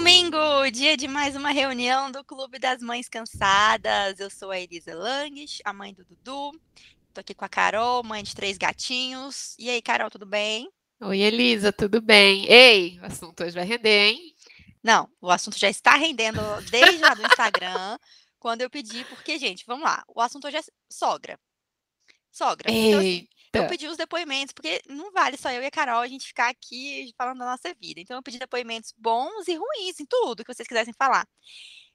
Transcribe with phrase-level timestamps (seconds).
[0.00, 4.18] Domingo, dia de mais uma reunião do Clube das Mães Cansadas.
[4.18, 6.58] Eu sou a Elisa Langes, a mãe do Dudu.
[7.12, 9.54] Tô aqui com a Carol, mãe de três gatinhos.
[9.58, 10.70] E aí, Carol, tudo bem?
[11.02, 12.46] Oi, Elisa, tudo bem?
[12.50, 14.34] Ei, o assunto hoje vai render, hein?
[14.82, 16.40] Não, o assunto já está rendendo
[16.70, 17.98] desde lá do Instagram,
[18.38, 20.02] quando eu pedi, porque, gente, vamos lá.
[20.08, 21.38] O assunto hoje é sogra.
[22.32, 22.70] Sogra.
[22.72, 26.08] Então, assim, eu pedi os depoimentos, porque não vale só eu e a Carol a
[26.08, 28.00] gente ficar aqui falando da nossa vida.
[28.00, 31.26] Então, eu pedi depoimentos bons e ruins em tudo que vocês quisessem falar.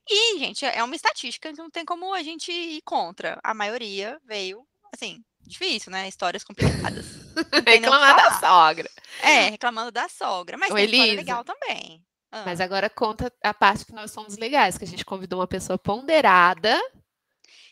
[0.07, 3.39] E, gente, é uma estatística que não tem como a gente ir contra.
[3.43, 6.07] A maioria veio, assim, difícil, né?
[6.07, 7.05] Histórias complicadas.
[7.65, 8.89] reclamando da sogra.
[9.21, 10.57] É, reclamando da sogra.
[10.57, 12.03] Mas Ô, tem Elisa, legal também.
[12.31, 12.43] Ah.
[12.45, 15.77] Mas agora conta a parte que nós somos legais, que a gente convidou uma pessoa
[15.77, 16.79] ponderada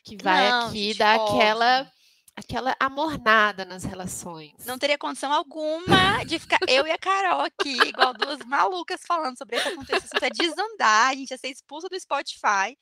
[0.04, 1.36] que vai não, aqui gente, dar óbvio.
[1.36, 1.92] aquela
[2.36, 4.54] aquela amornada nas relações.
[4.66, 9.38] Não teria condição alguma de ficar eu e a Carol aqui, igual duas malucas falando
[9.38, 9.90] sobre esse assunto.
[9.90, 12.78] Esse assunto é desandar, a gente ia ser expulsa do Spotify,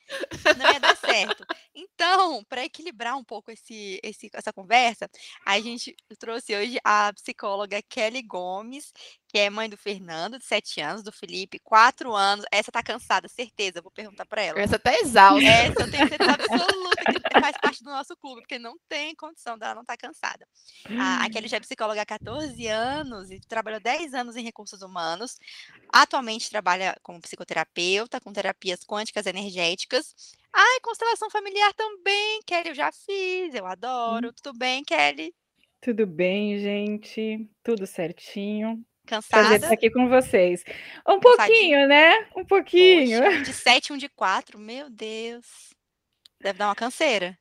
[0.57, 1.45] não ia dar certo.
[1.75, 5.09] Então, para equilibrar um pouco esse, esse, essa conversa,
[5.45, 8.93] a gente trouxe hoje a psicóloga Kelly Gomes,
[9.31, 12.45] que é mãe do Fernando, de 7 anos, do Felipe, 4 anos.
[12.51, 14.59] Essa tá cansada, certeza, vou perguntar para ela.
[14.59, 15.47] Essa tá exausta.
[15.47, 19.57] Essa eu tenho certeza absoluta que faz parte do nosso clube, porque não tem condição
[19.57, 20.45] dela não estar tá cansada.
[20.99, 24.81] A, a Kelly já é psicóloga há 14 anos e trabalhou 10 anos em recursos
[24.81, 25.39] humanos.
[25.93, 30.13] Atualmente trabalha como psicoterapeuta, com terapias quânticas energéticas.
[30.51, 34.27] Ai, constelação familiar também, Kelly, eu já fiz, eu adoro.
[34.27, 34.33] Hum.
[34.43, 35.33] Tudo bem, Kelly?
[35.79, 37.49] Tudo bem, gente?
[37.63, 38.85] Tudo certinho.
[39.05, 39.43] Cansada?
[39.43, 40.63] Prazer estar aqui com vocês.
[41.07, 42.27] Um pouquinho, né?
[42.35, 43.21] Um pouquinho.
[43.21, 45.45] Poxa, um de sete, um de quatro, meu Deus.
[46.39, 47.37] Deve dar uma canseira.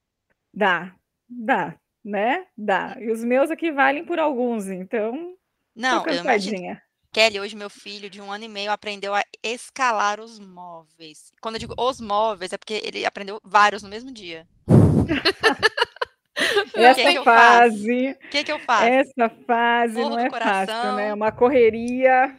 [0.52, 0.94] Dá,
[1.28, 2.46] dá, né?
[2.56, 2.96] Dá.
[2.98, 5.36] E os meus aqui valem por alguns, então.
[5.74, 6.76] Não, eu imagino.
[7.12, 11.32] Kelly, hoje meu filho de um ano e meio aprendeu a escalar os móveis.
[11.40, 14.46] Quando eu digo os móveis, é porque ele aprendeu vários no mesmo dia.
[16.74, 18.10] Essa que que fase.
[18.10, 18.84] O que, que eu faço?
[18.84, 21.08] Essa fase Morro não é coração, fácil, né?
[21.08, 22.36] É uma correria.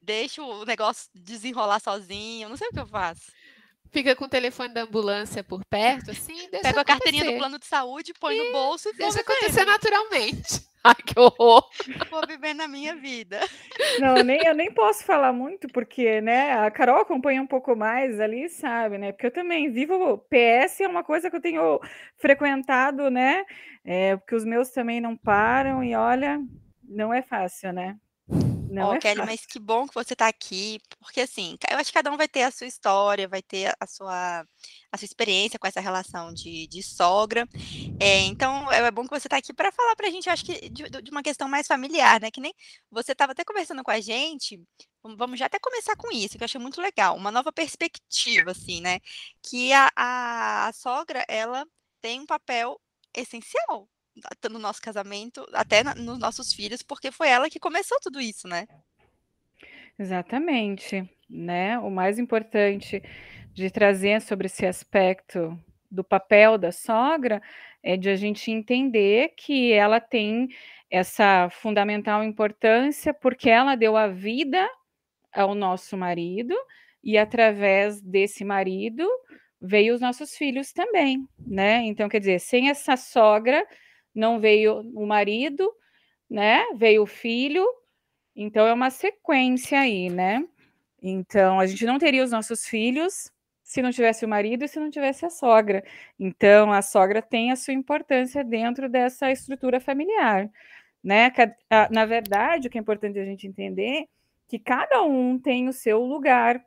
[0.00, 2.48] Deixa o negócio desenrolar sozinho.
[2.48, 3.32] Não sei o que eu faço.
[3.92, 6.48] Fica com o telefone da ambulância por perto, assim.
[6.48, 10.66] Pega a carteirinha do plano de saúde, põe e no bolso e deixa acontecer naturalmente.
[10.82, 11.62] Ai, que horror!
[12.10, 13.38] Vou viver na minha vida.
[14.00, 18.18] Não, nem, eu nem posso falar muito, porque, né, a Carol acompanha um pouco mais
[18.18, 19.12] ali, sabe, né?
[19.12, 20.18] Porque eu também vivo.
[20.28, 21.78] PS é uma coisa que eu tenho
[22.16, 23.44] frequentado, né?
[23.84, 26.40] É, porque os meus também não param, e olha,
[26.82, 27.96] não é fácil, né?
[28.72, 29.30] Não oh, é Kelly, fácil.
[29.30, 32.26] mas que bom que você está aqui, porque assim, eu acho que cada um vai
[32.26, 34.46] ter a sua história, vai ter a sua,
[34.90, 37.46] a sua experiência com essa relação de, de sogra.
[38.00, 40.70] É, então, é bom que você está aqui para falar para a gente, acho que
[40.70, 42.30] de, de, uma questão mais familiar, né?
[42.30, 42.54] Que nem
[42.90, 44.58] você estava até conversando com a gente.
[45.04, 48.80] Vamos já até começar com isso, que eu achei muito legal, uma nova perspectiva, assim,
[48.80, 49.00] né?
[49.42, 51.66] Que a, a, a sogra, ela
[52.00, 52.80] tem um papel
[53.14, 53.86] essencial
[54.50, 58.66] no nosso casamento, até nos nossos filhos, porque foi ela que começou tudo isso, né?
[59.98, 61.78] Exatamente, né?
[61.78, 63.02] O mais importante
[63.52, 65.58] de trazer sobre esse aspecto
[65.90, 67.42] do papel da sogra
[67.82, 70.48] é de a gente entender que ela tem
[70.90, 74.68] essa fundamental importância porque ela deu a vida
[75.32, 76.54] ao nosso marido
[77.02, 79.06] e através desse marido
[79.60, 81.82] veio os nossos filhos também, né?
[81.84, 83.64] Então, quer dizer, sem essa sogra,
[84.14, 85.72] não veio o marido,
[86.28, 86.64] né?
[86.76, 87.66] Veio o filho,
[88.34, 90.44] então é uma sequência aí, né?
[91.02, 93.30] Então a gente não teria os nossos filhos
[93.62, 95.82] se não tivesse o marido e se não tivesse a sogra.
[96.18, 100.50] Então a sogra tem a sua importância dentro dessa estrutura familiar,
[101.02, 101.32] né?
[101.90, 104.06] Na verdade, o que é importante a gente entender
[104.48, 106.62] que cada um tem o seu lugar.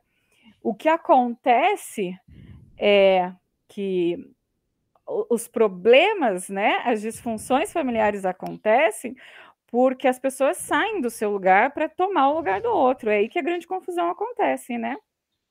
[0.62, 2.18] O que acontece
[2.76, 3.32] é
[3.68, 4.18] que
[5.06, 9.14] os problemas, né, as disfunções familiares acontecem
[9.68, 13.10] porque as pessoas saem do seu lugar para tomar o lugar do outro.
[13.10, 14.96] É aí que a grande confusão acontece, né?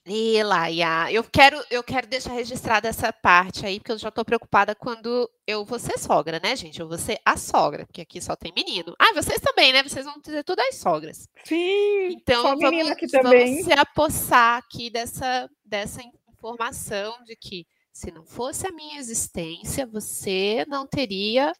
[0.07, 4.23] E Laia, eu quero, eu quero deixar registrada essa parte aí, porque eu já estou
[4.23, 6.79] preocupada quando eu vou ser sogra, né, gente?
[6.79, 8.95] Eu vou ser a sogra, porque aqui só tem menino.
[8.99, 9.81] Ah, vocês também, né?
[9.81, 11.27] Vocês vão dizer tudo as sogras.
[11.43, 13.47] Sim, então só vamos, aqui também.
[13.47, 17.65] vamos se apossar aqui dessa, dessa informação de que
[17.95, 21.53] se não fosse a minha existência, você não teria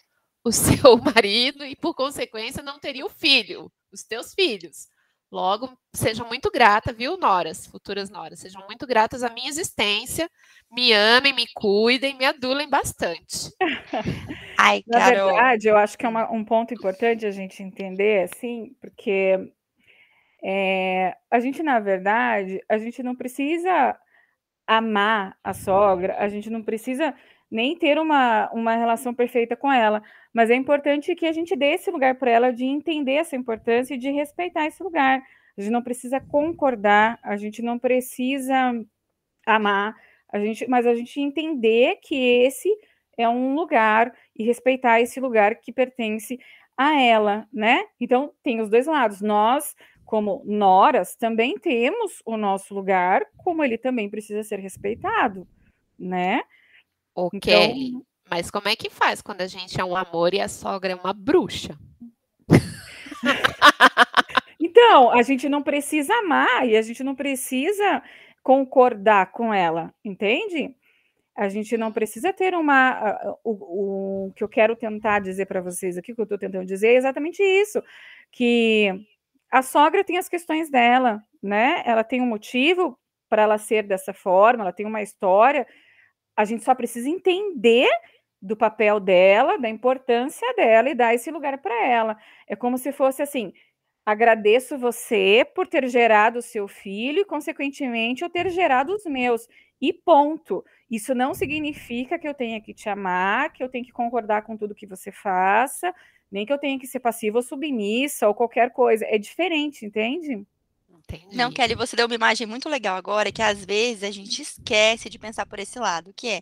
[0.43, 4.89] o seu marido e, por consequência, não teria o filho, os teus filhos.
[5.31, 10.29] Logo, sejam muito grata, viu, noras, futuras noras, sejam muito gratas à minha existência,
[10.69, 13.49] me amem, me cuidem, me adulem bastante.
[14.59, 18.75] Ai, Na verdade, eu acho que é uma, um ponto importante a gente entender, assim,
[18.81, 19.39] porque
[20.43, 23.97] É, a gente, na verdade, a gente não precisa
[24.67, 27.13] amar a sogra, a gente não precisa
[27.49, 30.01] nem ter uma, uma relação perfeita com ela,
[30.33, 33.93] mas é importante que a gente dê esse lugar para ela de entender essa importância
[33.93, 35.21] e de respeitar esse lugar.
[35.57, 38.73] A gente não precisa concordar, a gente não precisa
[39.45, 39.95] amar,
[40.31, 42.69] a gente, mas a gente entender que esse
[43.17, 46.37] é um lugar e respeitar esse lugar que pertence
[46.77, 47.85] a ela, né?
[47.99, 49.21] Então tem os dois lados.
[49.21, 49.75] Nós,
[50.05, 55.47] como noras, também temos o nosso lugar, como ele também precisa ser respeitado,
[55.97, 56.41] né?
[57.15, 57.53] Ok.
[57.53, 60.91] Então, mas como é que faz quando a gente é um amor e a sogra
[60.91, 61.77] é uma bruxa?
[64.59, 68.03] então, a gente não precisa amar e a gente não precisa
[68.43, 70.75] concordar com ela, entende?
[71.35, 73.35] A gente não precisa ter uma.
[73.43, 76.65] O, o que eu quero tentar dizer para vocês aqui, o que eu estou tentando
[76.65, 77.83] dizer, é exatamente isso:
[78.31, 79.05] que
[79.55, 81.81] a sogra tem as questões dela, né?
[81.85, 82.99] Ela tem um motivo
[83.29, 85.65] para ela ser dessa forma, ela tem uma história.
[86.35, 87.87] A gente só precisa entender
[88.41, 92.17] do papel dela, da importância dela e dar esse lugar para ela.
[92.47, 93.53] É como se fosse assim:
[94.05, 99.47] Agradeço você por ter gerado o seu filho e, consequentemente, eu ter gerado os meus.
[99.81, 100.65] E ponto.
[100.91, 104.57] Isso não significa que eu tenha que te amar, que eu tenho que concordar com
[104.57, 105.93] tudo que você faça,
[106.35, 109.05] nem que eu tenha que ser passiva ou submissa ou qualquer coisa.
[109.05, 110.45] É diferente, entende?
[110.89, 111.33] Entendi.
[111.33, 115.09] Não, Kelly, você deu uma imagem muito legal agora, que às vezes a gente esquece
[115.09, 116.41] de pensar por esse lado, que é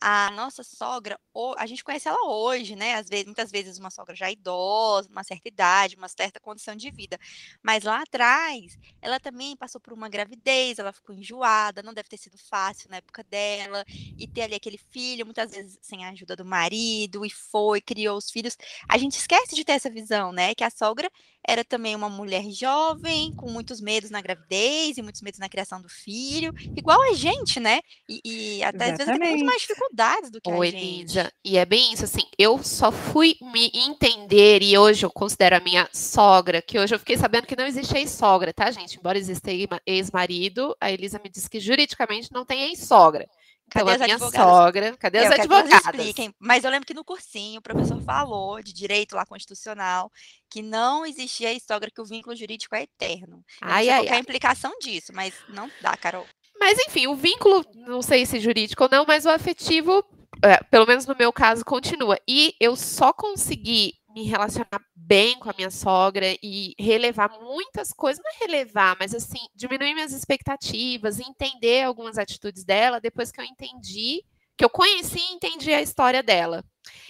[0.00, 1.18] a nossa sogra,
[1.56, 2.94] a gente conhece ela hoje, né?
[2.94, 6.90] Às vezes, muitas vezes uma sogra já idosa, uma certa idade, uma certa condição de
[6.90, 7.18] vida.
[7.62, 12.18] Mas lá atrás, ela também passou por uma gravidez, ela ficou enjoada, não deve ter
[12.18, 13.84] sido fácil na época dela,
[14.16, 18.16] e ter ali aquele filho, muitas vezes sem a ajuda do marido, e foi, criou
[18.16, 18.56] os filhos.
[18.88, 20.54] A gente esquece de ter essa visão, né?
[20.54, 21.10] Que a sogra
[21.46, 25.80] era também uma mulher jovem, com muitos medos na gravidez e muitos medos na criação
[25.80, 27.80] do filho, igual a gente, né?
[28.08, 28.20] E,
[28.58, 28.92] e até Exatamente.
[28.92, 30.76] às vezes tem muito mais dificuldades do que Ô, a gente.
[30.76, 35.56] Elisa, e é bem isso, assim, eu só fui me entender, e hoje eu considero
[35.56, 38.98] a minha sogra, que hoje eu fiquei sabendo que não existe ex-sogra, tá, gente?
[38.98, 39.50] Embora exista
[39.86, 43.26] ex-marido, a Elisa me disse que juridicamente não tem ex-sogra.
[43.70, 44.48] Então, cadê a minha advogadas?
[44.48, 45.84] sogra, cadê é, as advogadas?
[45.84, 50.10] expliquem, mas eu lembro que no cursinho o professor falou de direito lá constitucional
[50.48, 53.44] que não existia a sogra que o vínculo jurídico é eterno.
[53.60, 54.16] Eu ai, ai, qual ai.
[54.16, 56.26] a implicação disso, mas não dá, Carol.
[56.58, 60.04] Mas enfim, o vínculo, não sei se jurídico ou não, mas o afetivo,
[60.42, 62.18] é, pelo menos no meu caso, continua.
[62.28, 68.22] E eu só consegui me relacionar bem com a minha sogra e relevar muitas coisas,
[68.22, 73.44] não é relevar, mas assim, diminuir minhas expectativas, entender algumas atitudes dela depois que eu
[73.44, 74.22] entendi,
[74.56, 76.64] que eu conheci e entendi a história dela.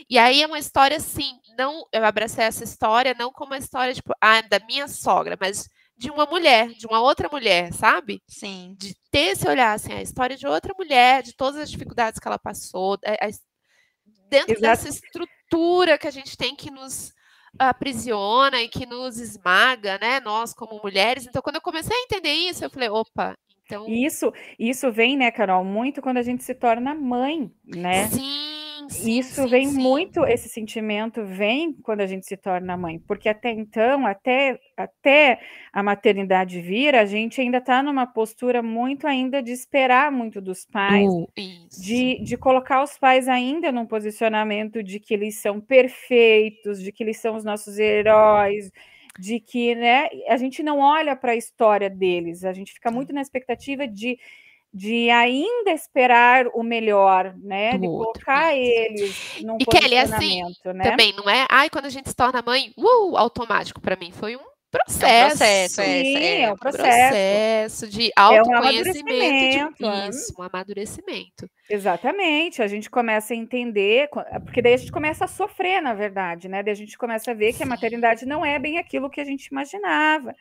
[0.08, 3.94] E aí é uma história assim, não, eu abracei essa história não como uma história
[3.94, 5.68] tipo, ah, da minha sogra, mas
[5.98, 8.22] de uma mulher, de uma outra mulher, sabe?
[8.28, 8.76] Sim.
[8.78, 12.28] De ter esse olhar, assim, a história de outra mulher, de todas as dificuldades que
[12.28, 13.30] ela passou, a, a,
[14.30, 14.60] dentro Exato.
[14.60, 17.12] dessa estrutura que a gente tem que nos
[17.58, 20.20] aprisiona e que nos esmaga, né?
[20.20, 21.26] Nós como mulheres.
[21.26, 23.86] Então, quando eu comecei a entender isso, eu falei, opa, então.
[23.88, 28.08] Isso, isso vem, né, Carol, muito quando a gente se torna mãe, né?
[28.08, 28.57] Sim.
[28.88, 29.78] Sim, Isso sim, vem sim.
[29.78, 35.40] muito, esse sentimento vem quando a gente se torna mãe, porque até então, até, até
[35.72, 40.64] a maternidade vir, a gente ainda está numa postura muito ainda de esperar muito dos
[40.64, 41.28] pais, uh,
[41.80, 47.02] de, de colocar os pais ainda num posicionamento de que eles são perfeitos, de que
[47.04, 48.70] eles são os nossos heróis,
[49.18, 53.12] de que né, a gente não olha para a história deles, a gente fica muito
[53.12, 54.18] na expectativa de
[54.78, 57.72] de ainda esperar o melhor, né?
[57.72, 58.24] Do de outro.
[58.24, 60.90] colocar eles num e Kelly, assim, né?
[60.90, 64.36] também não é, ai, quando a gente se torna mãe, uh, automático para mim, foi
[64.36, 65.04] um processo.
[65.04, 66.84] É um processo, é, Sim, é, é um processo.
[66.84, 69.82] processo de autoconhecimento.
[69.84, 71.50] É um de, isso, um amadurecimento.
[71.68, 72.62] Exatamente.
[72.62, 74.08] A gente começa a entender,
[74.44, 76.62] porque daí a gente começa a sofrer, na verdade, né?
[76.62, 77.58] Daí a gente começa a ver Sim.
[77.58, 80.32] que a maternidade não é bem aquilo que a gente imaginava.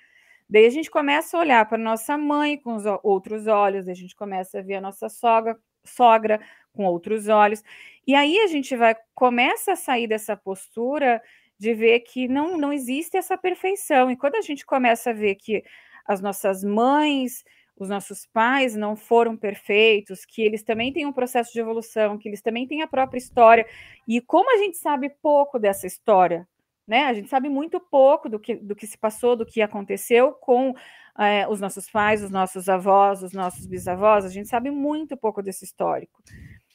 [0.50, 4.16] Daí a gente começa a olhar para nossa mãe com os outros olhos, a gente
[4.16, 6.39] começa a ver a nossa sogra, sogra
[6.74, 7.63] com outros olhos.
[8.06, 11.22] E aí a gente vai começa a sair dessa postura
[11.60, 14.12] de ver que não, não existe essa perfeição.
[14.12, 15.63] E quando a gente começa a ver que
[16.06, 17.44] as nossas mães,
[17.75, 22.30] os nossos pais não foram perfeitos, que eles também têm um processo de evolução, que
[22.30, 23.66] eles também têm a própria história.
[24.08, 26.48] E como a gente sabe pouco dessa história,
[26.88, 27.06] né?
[27.06, 30.74] A gente sabe muito pouco do que, do que se passou, do que aconteceu com
[31.20, 35.41] é, os nossos pais, os nossos avós, os nossos bisavós, a gente sabe muito pouco
[35.41, 36.24] desse histórico.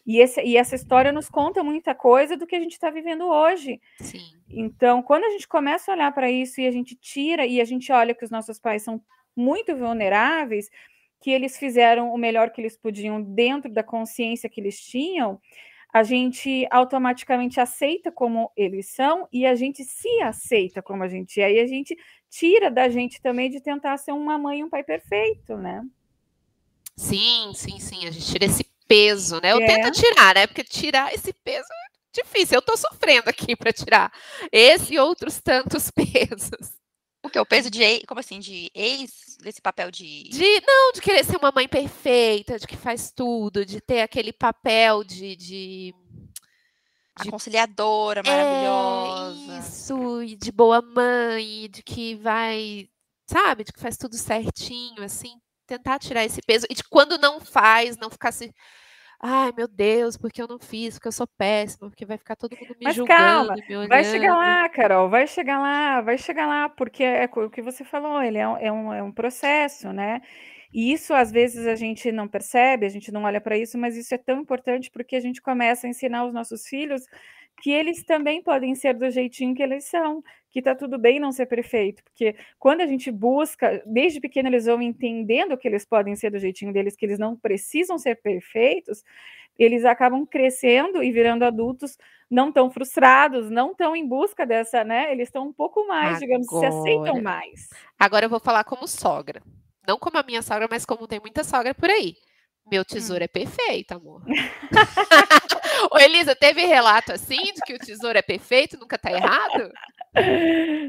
[0.05, 3.25] E, esse, e essa história nos conta muita coisa do que a gente está vivendo
[3.25, 3.81] hoje.
[4.01, 4.19] Sim.
[4.51, 7.65] Então, quando a gente começa a olhar para isso e a gente tira e a
[7.65, 9.01] gente olha que os nossos pais são
[9.35, 10.69] muito vulneráveis,
[11.21, 15.41] que eles fizeram o melhor que eles podiam dentro da consciência que eles tinham,
[15.93, 21.41] a gente automaticamente aceita como eles são e a gente se aceita como a gente
[21.41, 21.53] é.
[21.53, 21.95] E a gente
[22.31, 25.83] tira da gente também de tentar ser uma mãe e um pai perfeito, né?
[26.97, 28.07] Sim, sim, sim.
[28.07, 29.53] A gente tira esse peso, né?
[29.53, 29.67] Eu é.
[29.67, 30.47] tento tirar, né?
[30.47, 32.57] Porque tirar esse peso é difícil.
[32.57, 34.11] Eu tô sofrendo aqui para tirar
[34.51, 36.82] esse e outros tantos pesos.
[37.23, 37.39] O que?
[37.39, 40.25] O peso de ex, como assim, de ex, desse papel de...
[40.25, 40.63] de.
[40.67, 45.05] Não, de querer ser uma mãe perfeita, de que faz tudo, de ter aquele papel
[45.05, 45.37] de.
[45.37, 45.95] de...
[47.15, 49.53] A conciliadora maravilhosa.
[49.53, 52.89] É, isso, e de boa mãe, de que vai,
[53.27, 56.67] sabe, de que faz tudo certinho, assim, tentar tirar esse peso.
[56.71, 58.53] E de quando não faz, não ficar se
[59.23, 62.57] ai meu Deus, porque eu não fiz, porque eu sou péssima, porque vai ficar todo
[62.59, 66.47] mundo me Mas julgando, calma, me vai chegar lá, Carol, vai chegar lá, vai chegar
[66.47, 69.93] lá, porque é o que você falou, ele é um, é um, é um processo,
[69.93, 70.21] né?
[70.75, 73.97] E isso às vezes a gente não percebe, a gente não olha para isso, mas
[73.97, 77.03] isso é tão importante porque a gente começa a ensinar os nossos filhos
[77.63, 81.33] que eles também podem ser do jeitinho que eles são, que está tudo bem não
[81.33, 86.15] ser perfeito, porque quando a gente busca, desde pequeno eles vão entendendo que eles podem
[86.15, 89.03] ser do jeitinho deles, que eles não precisam ser perfeitos,
[89.59, 91.97] eles acabam crescendo e virando adultos
[92.31, 95.11] não tão frustrados, não tão em busca dessa, né?
[95.13, 96.21] Eles estão um pouco mais, Agora...
[96.21, 97.69] digamos, se aceitam mais.
[97.99, 99.43] Agora eu vou falar como sogra.
[99.87, 102.15] Não como a minha sogra, mas como tem muita sogra por aí.
[102.71, 103.25] Meu tesouro hum.
[103.25, 104.23] é perfeito, amor.
[105.91, 109.71] Ô, Elisa, teve relato assim de que o tesouro é perfeito, nunca tá errado?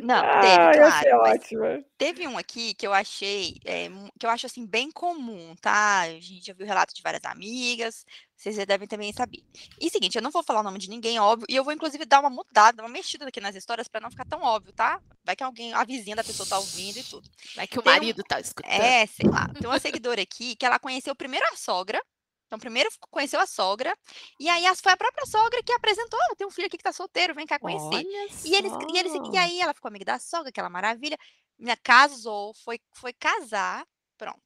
[0.03, 1.18] Não, teve, ah, claro.
[1.32, 1.86] Ótimo.
[1.98, 3.88] Teve um aqui que eu achei, é,
[4.20, 6.01] que eu acho assim bem comum, tá?
[6.01, 9.42] A gente já viu relato de várias amigas, vocês já devem também saber.
[9.80, 12.03] E seguinte, eu não vou falar o nome de ninguém, óbvio, e eu vou inclusive
[12.03, 15.00] dar uma mudada, uma mexida aqui nas histórias para não ficar tão óbvio, tá?
[15.24, 17.30] Vai que alguém, a vizinha da pessoa tá ouvindo e tudo.
[17.56, 18.72] Vai que o Tem marido um, tá escutando.
[18.74, 19.48] É, sei lá.
[19.48, 22.03] Tem uma seguidora aqui que ela conheceu primeiro a sogra,
[22.53, 23.98] então, primeiro conheceu a sogra,
[24.39, 26.93] e aí foi a própria sogra que apresentou: oh, tem um filho aqui que tá
[26.93, 28.03] solteiro, vem cá conhecer.
[28.45, 31.17] E eles, e eles, e aí ela ficou amiga da sogra, aquela maravilha,
[31.81, 33.83] casou, foi, foi casar,
[34.19, 34.39] pronto.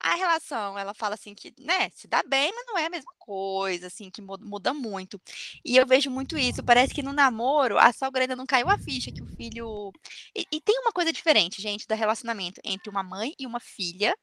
[0.00, 3.12] A relação, ela fala assim que, né, se dá bem, mas não é a mesma
[3.18, 5.18] coisa, assim, que muda muito.
[5.64, 6.62] E eu vejo muito isso.
[6.62, 9.90] Parece que no namoro, a sogra ainda não caiu a ficha que o filho.
[10.36, 14.14] E, e tem uma coisa diferente, gente, do relacionamento entre uma mãe e uma filha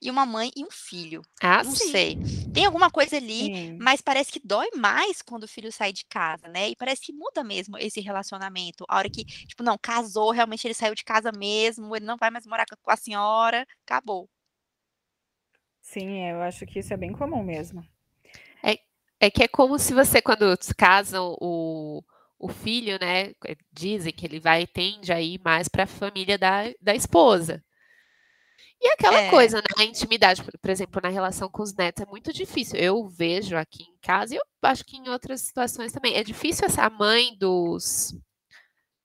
[0.00, 1.22] e uma mãe e um filho.
[1.42, 1.90] Ah, não sim.
[1.90, 2.18] sei.
[2.52, 3.78] Tem alguma coisa ali, sim.
[3.80, 6.70] mas parece que dói mais quando o filho sai de casa, né?
[6.70, 8.84] E parece que muda mesmo esse relacionamento.
[8.88, 12.30] A hora que, tipo, não, casou, realmente ele saiu de casa mesmo, ele não vai
[12.30, 14.28] mais morar com a senhora, acabou.
[15.80, 17.82] Sim, eu acho que isso é bem comum mesmo.
[18.62, 18.78] É,
[19.20, 22.02] é que é como se você, quando casam o,
[22.38, 23.32] o filho, né?
[23.72, 27.64] Dizem que ele vai tende a ir mais para a família da, da esposa.
[28.80, 29.30] E aquela é.
[29.30, 29.66] coisa, né?
[29.76, 32.78] A intimidade, por exemplo, na relação com os netos é muito difícil.
[32.78, 36.14] Eu vejo aqui em casa, e eu acho que em outras situações também.
[36.14, 38.14] É difícil essa mãe dos.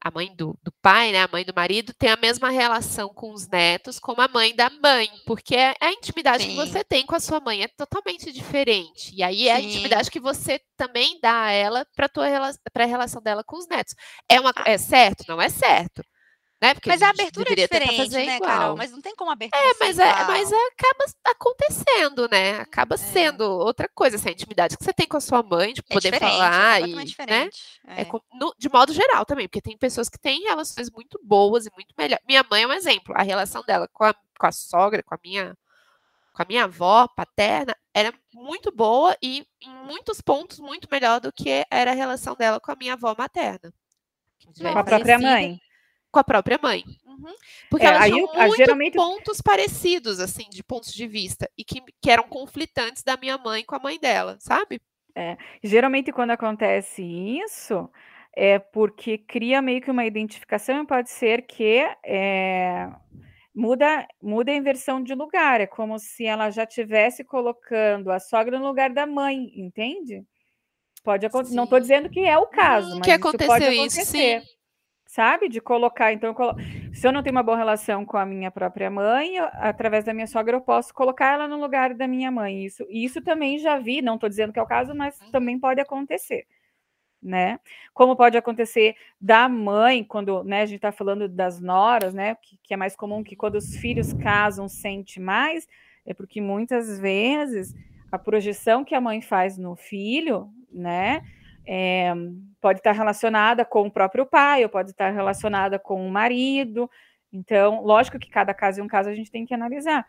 [0.06, 1.24] A mãe do, do pai, né?
[1.24, 4.70] A mãe do marido, ter a mesma relação com os netos como a mãe da
[4.70, 5.10] mãe.
[5.26, 6.50] Porque é, a intimidade Sim.
[6.50, 9.16] que você tem com a sua mãe é totalmente diferente.
[9.16, 9.62] E aí é Sim.
[9.62, 13.96] a intimidade que você também dá a ela para a relação dela com os netos.
[14.30, 15.24] É, uma, é certo?
[15.28, 16.04] Não é certo.
[16.64, 16.74] Né?
[16.74, 18.50] Porque mas a, a abertura é diferente, né, igual.
[18.50, 18.78] Carol?
[18.78, 22.60] Mas não tem como a abertura É, mas, é, mas é, acaba acontecendo, né?
[22.62, 22.98] Acaba é.
[22.98, 26.18] sendo outra coisa, essa intimidade que você tem com a sua mãe, de é poder
[26.18, 27.50] falar e, né?
[27.86, 28.08] É.
[28.40, 31.94] No, de modo geral também, porque tem pessoas que têm relações muito boas e muito
[31.98, 32.24] melhores.
[32.26, 33.14] Minha mãe é um exemplo.
[33.18, 35.58] A relação dela com a, com a sogra, com a minha
[36.32, 41.32] com a minha avó paterna era muito boa e em muitos pontos muito melhor do
[41.32, 43.72] que era a relação dela com a minha avó materna.
[44.58, 45.60] Com a própria mãe
[46.14, 46.84] com a própria mãe.
[47.08, 47.34] Uhum.
[47.70, 48.94] Porque é, elas tinham muito geralmente...
[48.94, 53.66] pontos parecidos, assim, de pontos de vista, e que, que eram conflitantes da minha mãe
[53.66, 54.80] com a mãe dela, sabe?
[55.16, 57.90] É, geralmente quando acontece isso,
[58.36, 62.90] é porque cria meio que uma identificação e pode ser que é,
[63.54, 65.62] muda, muda a inversão de lugar.
[65.62, 70.24] É como se ela já tivesse colocando a sogra no lugar da mãe, entende?
[71.04, 71.56] Pode acontecer.
[71.56, 74.38] Não estou dizendo que é o caso, hum, mas que aconteceu isso pode acontecer.
[74.38, 74.53] Isso, sim
[75.14, 75.48] sabe?
[75.48, 76.12] De colocar.
[76.12, 76.56] Então, eu colo...
[76.92, 80.14] se eu não tenho uma boa relação com a minha própria mãe, eu, através da
[80.14, 82.66] minha sogra, eu posso colocar ela no lugar da minha mãe.
[82.66, 85.30] Isso, isso também já vi, não estou dizendo que é o caso, mas uhum.
[85.32, 86.48] também pode acontecer.
[87.22, 87.60] Né?
[87.94, 92.36] Como pode acontecer da mãe, quando né, a gente está falando das noras, né?
[92.36, 95.66] Que, que é mais comum que quando os filhos casam, sente mais,
[96.06, 97.74] é porque muitas vezes
[98.12, 101.22] a projeção que a mãe faz no filho, né?
[101.66, 102.14] É,
[102.60, 106.90] pode estar relacionada com o próprio pai, ou pode estar relacionada com o marido.
[107.32, 110.06] Então, lógico que cada caso é um caso a gente tem que analisar.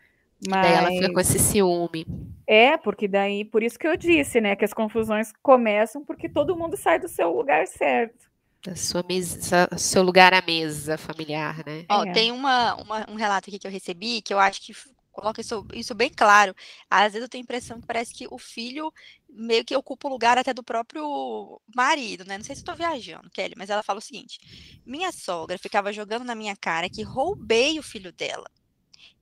[0.47, 0.67] Mas...
[0.67, 2.05] Daí ela fica com esse ciúme.
[2.47, 6.55] É, porque daí, por isso que eu disse, né, que as confusões começam porque todo
[6.55, 8.29] mundo sai do seu lugar certo.
[8.63, 11.85] Da sua mesa, seu lugar à mesa familiar, né?
[11.89, 12.11] Ó, é.
[12.11, 14.73] tem uma, uma, um relato aqui que eu recebi que eu acho que
[15.15, 16.53] coloca isso, isso bem claro.
[16.89, 18.91] Às vezes eu tenho a impressão que parece que o filho
[19.29, 22.37] meio que ocupa o lugar até do próprio marido, né?
[22.37, 24.39] Não sei se estou viajando, Kelly, mas ela fala o seguinte:
[24.85, 28.49] minha sogra ficava jogando na minha cara que roubei o filho dela.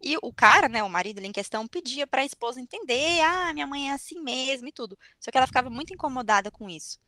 [0.02, 3.54] E o cara, né, o marido ali em questão, pedia para a esposa entender, ah,
[3.54, 4.98] minha mãe é assim mesmo e tudo.
[5.20, 7.00] Só que ela ficava muito incomodada com isso.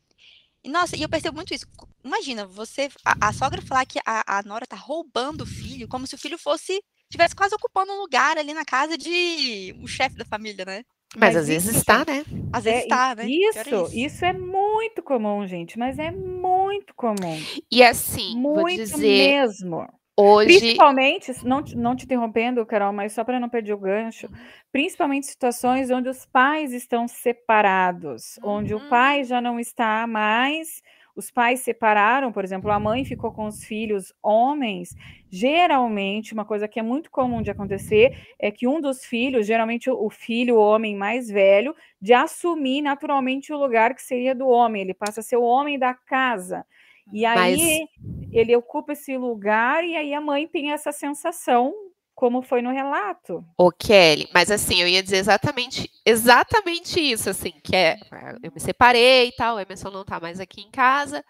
[0.64, 1.66] E, nossa, e eu percebo muito isso.
[2.04, 6.06] Imagina, você, a, a sogra falar que a, a Nora tá roubando o filho, como
[6.06, 10.16] se o filho fosse, tivesse quase ocupando um lugar ali na casa de o chefe
[10.16, 10.84] da família, né?
[11.14, 12.24] Mas, mas às vezes está, né?
[12.52, 13.26] Às vezes está, é, né?
[13.26, 17.40] Isso, isso, isso é muito comum, gente, mas é muito comum.
[17.70, 19.86] E assim, muito vou dizer, mesmo.
[20.18, 20.58] Hoje...
[20.58, 24.28] Principalmente, não, não te interrompendo, Carol, mas só para não perder o gancho,
[24.72, 28.50] principalmente situações onde os pais estão separados, uhum.
[28.50, 29.24] onde o pai uhum.
[29.24, 30.82] já não está mais,
[31.16, 34.94] os pais separaram, por exemplo, a mãe ficou com os filhos homens.
[35.30, 39.90] Geralmente, uma coisa que é muito comum de acontecer é que um dos filhos, geralmente
[39.90, 44.82] o filho o homem mais velho, de assumir naturalmente o lugar que seria do homem,
[44.82, 46.66] ele passa a ser o homem da casa.
[47.12, 48.32] E aí Mas...
[48.32, 51.72] ele ocupa esse lugar e aí a mãe tem essa sensação,
[52.16, 53.44] como foi no relato.
[53.58, 57.98] Ô, Kelly, mas assim, eu ia dizer exatamente, exatamente isso, assim, que é,
[58.42, 61.22] eu me separei e tal, o Emerson não tá mais aqui em casa,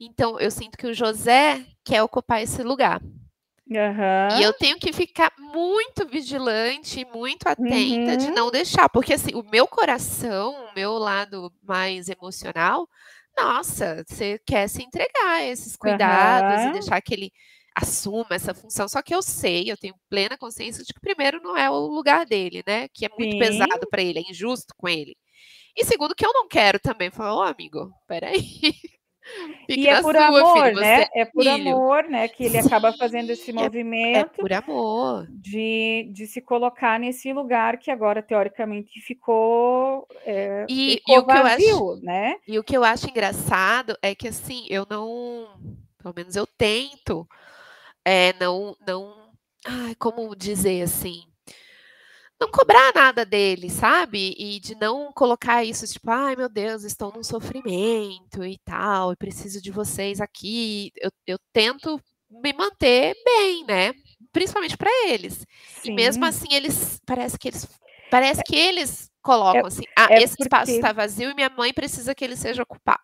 [0.00, 3.00] então eu sinto que o José quer ocupar esse lugar.
[3.70, 4.38] Uhum.
[4.38, 8.16] E eu tenho que ficar muito vigilante, muito atenta uhum.
[8.16, 12.88] de não deixar, porque assim, o meu coração, o meu lado mais emocional,
[13.38, 16.70] nossa, você quer se entregar a esses cuidados uhum.
[16.70, 17.32] e deixar que ele
[17.74, 18.88] assuma essa função.
[18.88, 22.26] Só que eu sei, eu tenho plena consciência de que, primeiro, não é o lugar
[22.26, 22.88] dele, né?
[22.88, 23.38] Que é muito Sim.
[23.38, 25.16] pesado para ele, é injusto com ele.
[25.76, 28.42] E segundo, que eu não quero também falar, ô oh, amigo, peraí.
[29.68, 31.06] e é por sua, amor, filho, né?
[31.14, 31.54] É por filho.
[31.54, 32.28] amor, né?
[32.28, 34.16] Que ele Sim, acaba fazendo esse movimento.
[34.16, 35.26] É, é por amor.
[35.30, 41.24] De, de se colocar nesse lugar que agora, teoricamente, ficou, é, e, ficou e o
[41.24, 42.36] vazio, que eu acho, né?
[42.46, 45.48] E o que eu acho engraçado é que, assim, eu não...
[46.02, 47.26] Pelo menos eu tento
[48.04, 48.76] é, não...
[48.86, 49.32] não
[49.64, 51.24] ai, como dizer assim
[52.42, 54.34] não cobrar nada dele, sabe?
[54.36, 59.16] E de não colocar isso, tipo, ai meu Deus, estou num sofrimento e tal, e
[59.16, 60.92] preciso de vocês aqui.
[60.96, 63.92] Eu, eu tento me manter bem, né?
[64.32, 65.46] Principalmente para eles.
[65.82, 65.92] Sim.
[65.92, 67.68] E mesmo assim, eles parece que eles
[68.10, 70.42] parece que eles colocam é, assim, ah, é esse porque...
[70.42, 73.00] espaço está vazio e minha mãe precisa que ele seja ocupado.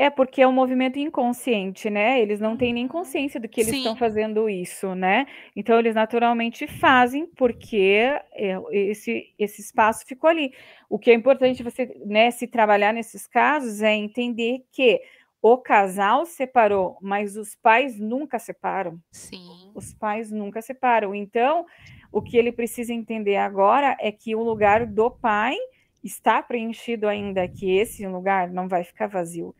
[0.00, 2.20] É porque é um movimento inconsciente, né?
[2.20, 3.78] Eles não têm nem consciência do que eles Sim.
[3.78, 5.26] estão fazendo isso, né?
[5.56, 10.52] Então eles naturalmente fazem porque é, esse, esse espaço ficou ali.
[10.88, 15.02] O que é importante você, né, se trabalhar nesses casos é entender que
[15.42, 19.00] o casal separou, mas os pais nunca separam.
[19.10, 19.72] Sim.
[19.74, 21.12] Os pais nunca separam.
[21.12, 21.66] Então,
[22.12, 25.56] o que ele precisa entender agora é que o lugar do pai
[26.04, 29.52] está preenchido ainda, que esse lugar não vai ficar vazio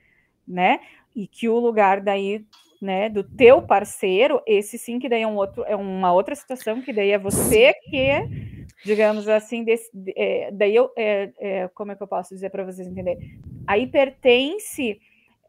[0.48, 0.80] né?
[1.14, 2.44] E que o lugar daí,
[2.80, 6.80] né, do teu parceiro, esse sim que daí é um outro, é uma outra situação
[6.80, 11.96] que daí é você que, digamos assim, desse, é, daí eu, é, é, como é
[11.96, 13.38] que eu posso dizer para vocês entenderem?
[13.66, 14.98] Aí pertence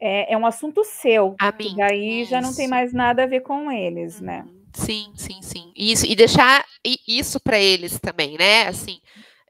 [0.00, 1.36] é, é, um assunto seu.
[1.38, 1.74] A mim.
[1.76, 4.44] Daí já não tem mais nada a ver com eles, né?
[4.46, 4.60] Uhum.
[4.72, 5.72] Sim, sim, sim.
[5.76, 6.64] Isso e deixar
[7.06, 8.68] isso para eles também, né?
[8.68, 9.00] Assim,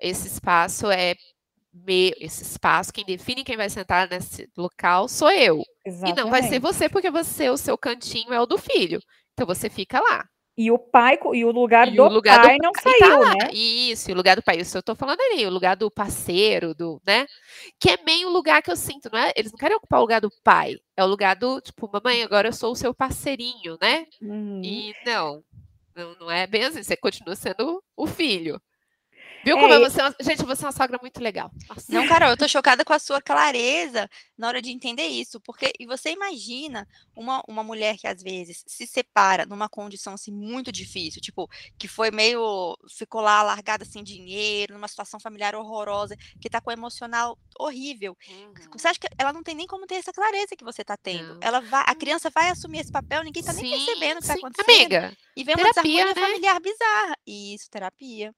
[0.01, 1.15] esse espaço é
[1.73, 5.63] meu, esse espaço, quem define quem vai sentar nesse local sou eu.
[5.85, 6.19] Exatamente.
[6.19, 9.01] E não vai ser você, porque você, o seu cantinho é o do filho.
[9.33, 10.25] Então você fica lá.
[10.57, 13.07] E o pai, e o lugar, e do, o lugar pai do não pai tá
[13.07, 13.51] saiu, tá né?
[13.53, 16.75] Isso, e o lugar do pai, isso eu tô falando ali, o lugar do parceiro,
[16.75, 17.27] do, né?
[17.79, 19.33] Que é meio o lugar que eu sinto, não é?
[19.37, 22.49] Eles não querem ocupar o lugar do pai, é o lugar do, tipo, mamãe, agora
[22.49, 24.07] eu sou o seu parceirinho, né?
[24.21, 24.61] Uhum.
[24.63, 25.43] E não,
[25.97, 28.61] não, não é bem assim, você continua sendo o filho.
[29.45, 30.01] Viu como é, você.
[30.01, 31.51] É gente, você é uma sogra muito legal.
[31.69, 31.93] Nossa.
[31.93, 35.41] Não, Carol, eu tô chocada com a sua clareza na hora de entender isso.
[35.41, 40.33] Porque, e você imagina uma, uma mulher que às vezes se separa numa condição assim
[40.33, 41.49] muito difícil, tipo,
[41.79, 42.77] que foi meio.
[42.97, 48.17] ficou lá largada sem dinheiro, numa situação familiar horrorosa, que tá com o emocional horrível.
[48.29, 48.53] Uhum.
[48.73, 51.35] Você acha que ela não tem nem como ter essa clareza que você tá tendo?
[51.35, 51.41] Não.
[51.41, 54.27] Ela vai, a criança vai assumir esse papel, ninguém tá sim, nem percebendo o que
[54.29, 54.41] tá sim.
[54.41, 54.79] tá acontecendo.
[54.79, 55.17] Amiga.
[55.37, 56.15] E vem uma terapia, desarmonia né?
[56.15, 57.17] familiar bizarra.
[57.27, 58.35] Isso, terapia.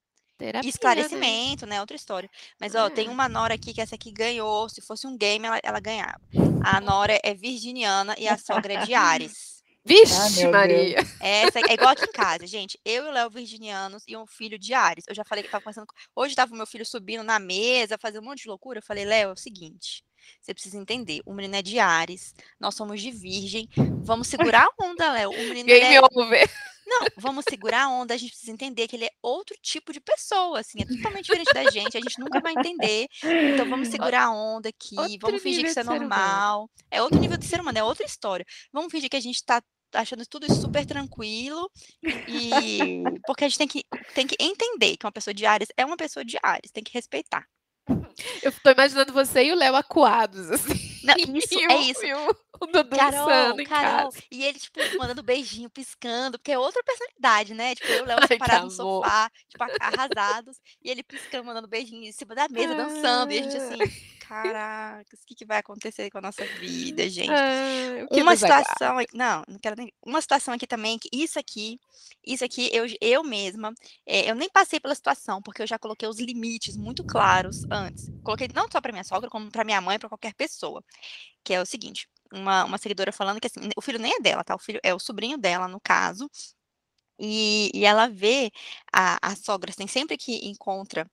[0.47, 1.81] Terapia, esclarecimento, né?
[1.81, 2.29] Outra história.
[2.61, 3.11] Mas, ó, tem É.
[3.11, 4.69] uma Nora aqui que essa aqui ganhou.
[4.69, 6.21] Se fosse um game, ela, ela ganhava.
[6.65, 9.63] A Nora é virginiana e a sogra é de Ares.
[9.85, 10.97] Vixe, meu Maria.
[11.21, 12.79] Essa é igual aqui em casa, gente.
[12.85, 15.05] Eu e o Léo virginianos e um filho de Ares.
[15.09, 15.87] Eu já falei que tava conversando.
[15.87, 18.79] com- Hoje tava o meu filho subindo na mesa, fazendo um monte de loucura.
[18.79, 20.05] Eu falei, Léo, é o seguinte.
[20.41, 23.69] Você precisa entender, o menino é de Ares, nós somos de Virgem.
[24.03, 25.31] Vamos segurar a onda, Léo.
[25.31, 26.51] O menino Game é over.
[26.87, 30.01] não, vamos segurar a onda, a gente precisa entender que ele é outro tipo de
[30.01, 33.07] pessoa, assim, é totalmente diferente da gente, a gente nunca vai entender.
[33.23, 36.71] Então vamos segurar a onda aqui, Outro vamos fingir que isso é normal.
[36.91, 38.45] É outro nível de ser humano, é outra história.
[38.73, 39.63] Vamos fingir que a gente tá
[39.95, 41.71] achando tudo isso super tranquilo
[42.03, 45.85] e porque a gente tem que, tem que entender que uma pessoa de Ares é
[45.85, 47.47] uma pessoa de Ares, tem que respeitar.
[48.43, 51.01] Eu tô imaginando você e o Léo acuados, assim.
[51.03, 52.05] Não, isso, E é isso.
[52.05, 53.65] E o, o Dudu Carol, Carol.
[53.67, 54.19] casa.
[54.31, 57.75] E ele, tipo, mandando beijinho, piscando, porque é outra personalidade, né?
[57.75, 61.69] Tipo, eu e o Léo que separados no sofá, tipo, arrasados, e ele piscando, mandando
[61.69, 63.79] beijinho em cima da mesa, dançando, e a gente assim,
[64.33, 67.29] caracas, o que, que vai acontecer com a nossa vida, gente?
[68.11, 69.93] Que Uma situação aqui, não, não quero nem.
[70.05, 71.79] Uma situação aqui também, que isso aqui,
[72.25, 73.73] isso aqui, eu, eu mesma,
[74.07, 78.11] é, eu nem passei pela situação, porque eu já coloquei os limites muito claros antes.
[78.23, 80.83] Coloquei não só para minha sogra, como para minha mãe, para qualquer pessoa.
[81.45, 84.45] Que é o seguinte: uma, uma seguidora falando que assim, o filho nem é dela,
[84.45, 84.55] tá?
[84.55, 86.31] O filho é o sobrinho dela, no caso.
[87.19, 88.51] E, e ela vê
[88.93, 91.09] a, a sogra, assim, sempre que encontra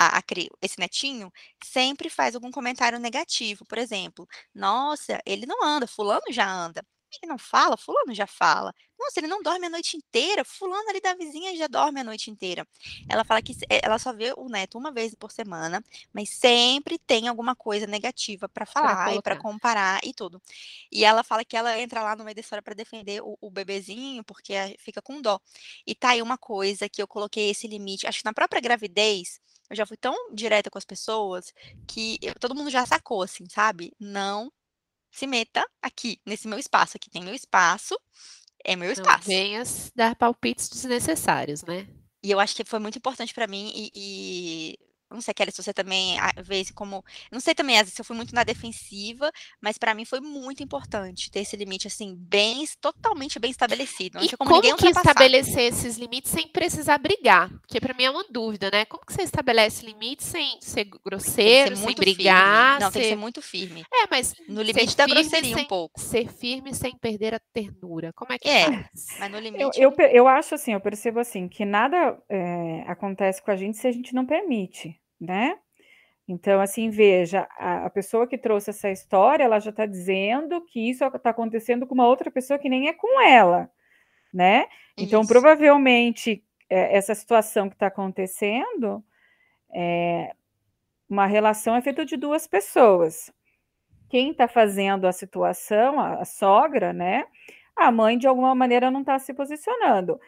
[0.00, 0.22] a, a
[0.62, 1.30] esse netinho,
[1.62, 3.66] sempre faz algum comentário negativo.
[3.66, 6.82] Por exemplo, nossa, ele não anda, fulano já anda.
[7.20, 8.72] Ele não fala, fulano já fala.
[8.98, 12.30] Nossa, ele não dorme a noite inteira, fulano ali da vizinha já dorme a noite
[12.30, 12.66] inteira.
[13.08, 15.82] Ela fala que eh, ela só vê o neto uma vez por semana,
[16.12, 20.40] mas sempre tem alguma coisa negativa para falar e para comparar e tudo.
[20.92, 23.50] E ela fala que ela entra lá no meio da história para defender o, o
[23.50, 25.40] bebezinho, porque eh, fica com dó.
[25.86, 28.06] E tá aí uma coisa que eu coloquei esse limite.
[28.06, 31.52] Acho que na própria gravidez, eu já fui tão direta com as pessoas
[31.86, 33.92] que eu- todo mundo já sacou, assim, sabe?
[33.98, 34.52] Não
[35.12, 36.96] se meta aqui, nesse meu espaço.
[36.96, 37.98] Aqui tem meu espaço,
[38.64, 39.26] é meu Não espaço.
[39.26, 41.88] venhas dar palpites desnecessários, né?
[42.22, 44.78] E eu acho que foi muito importante pra mim e, e
[45.10, 48.16] não sei, Kelly, se você também vê como, não sei também, às vezes eu fui
[48.16, 53.38] muito na defensiva, mas pra mim foi muito importante ter esse limite assim bem, totalmente
[53.38, 54.18] bem estabelecido.
[54.18, 57.50] Não E como, como que estabelecer esses limites sem precisar brigar?
[57.60, 58.84] Porque para mim é uma dúvida, né?
[58.84, 62.72] Como que você estabelece limites sem ser grosseiro, ser sem brigar?
[62.76, 62.84] firme.
[62.84, 63.84] Não, tem que ser- ser muito firme.
[63.92, 66.00] É, mas No ser limite da grosseria um sem- pouco.
[66.00, 68.12] Ser firme sem perder a ternura.
[68.12, 69.06] Como é que É, faz?
[69.18, 69.80] Mas no Eu, limite.
[69.80, 73.76] eu, pe- eu acho assim, eu percebo assim, que nada é, acontece com a gente
[73.78, 75.56] se a gente não permite, né?
[76.26, 80.88] Então, assim, veja, a, a pessoa que trouxe essa história, ela já está dizendo que
[80.88, 83.68] isso está acontecendo com uma outra pessoa que nem é com ela,
[84.32, 84.66] né?
[84.96, 85.28] Então, Isso.
[85.28, 89.04] provavelmente, é, essa situação que está acontecendo,
[89.74, 90.32] é,
[91.08, 93.32] uma relação é feita de duas pessoas.
[94.08, 97.24] Quem está fazendo a situação, a, a sogra, né?
[97.74, 100.20] A mãe, de alguma maneira, não está se posicionando.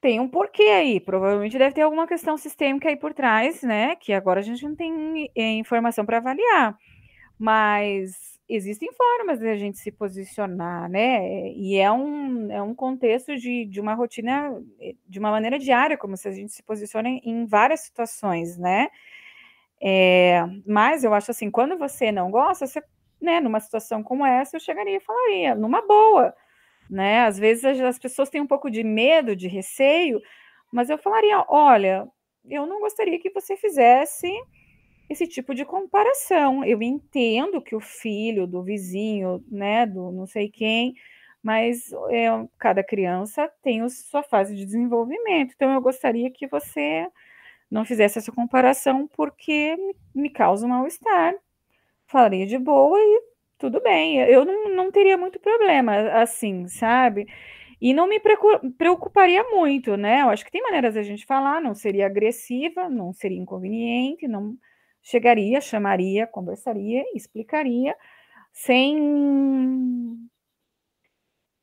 [0.00, 3.96] Tem um porquê aí, provavelmente deve ter alguma questão sistêmica aí por trás, né?
[3.96, 6.76] Que agora a gente não tem eh, informação para avaliar.
[7.38, 11.50] Mas existem formas de a gente se posicionar, né?
[11.52, 15.98] E é um, é um contexto de, de uma rotina, eh, de uma maneira diária,
[15.98, 18.88] como se a gente se posiciona em, em várias situações, né?
[19.80, 22.82] É, mas eu acho assim, quando você não gosta, você,
[23.20, 26.34] né, numa situação como essa, eu chegaria e falaria, numa boa,
[26.90, 27.20] né?
[27.20, 30.20] Às vezes as, as pessoas têm um pouco de medo, de receio,
[30.72, 32.06] mas eu falaria, olha,
[32.48, 34.28] eu não gostaria que você fizesse
[35.08, 36.64] esse tipo de comparação.
[36.64, 40.94] Eu entendo que o filho do vizinho, né, do não sei quem,
[41.42, 42.26] mas é,
[42.58, 45.52] cada criança tem a sua fase de desenvolvimento.
[45.54, 47.06] Então eu gostaria que você
[47.70, 51.34] não fizesse essa comparação porque me, me causa um mal-estar.
[52.06, 53.22] Falaria de boa e
[53.58, 54.18] tudo bem.
[54.18, 57.26] Eu não, não teria muito problema assim, sabe?
[57.80, 58.20] E não me
[58.78, 60.22] preocuparia muito, né?
[60.22, 64.56] Eu acho que tem maneiras da gente falar, não seria agressiva, não seria inconveniente, não
[65.02, 67.94] chegaria, chamaria, conversaria, explicaria,
[68.52, 68.98] sem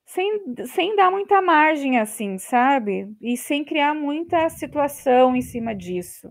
[0.06, 3.08] sem, sem dar muita margem assim, sabe?
[3.22, 6.30] E sem criar muita situação em cima disso.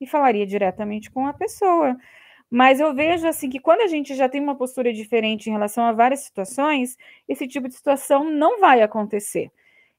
[0.00, 1.96] E falaria diretamente com a pessoa.
[2.50, 5.84] Mas eu vejo assim que quando a gente já tem uma postura diferente em relação
[5.84, 6.96] a várias situações,
[7.28, 9.50] esse tipo de situação não vai acontecer.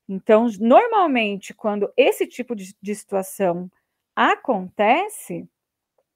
[0.08, 3.70] Então, normalmente, quando esse tipo de, de situação
[4.16, 5.48] acontece,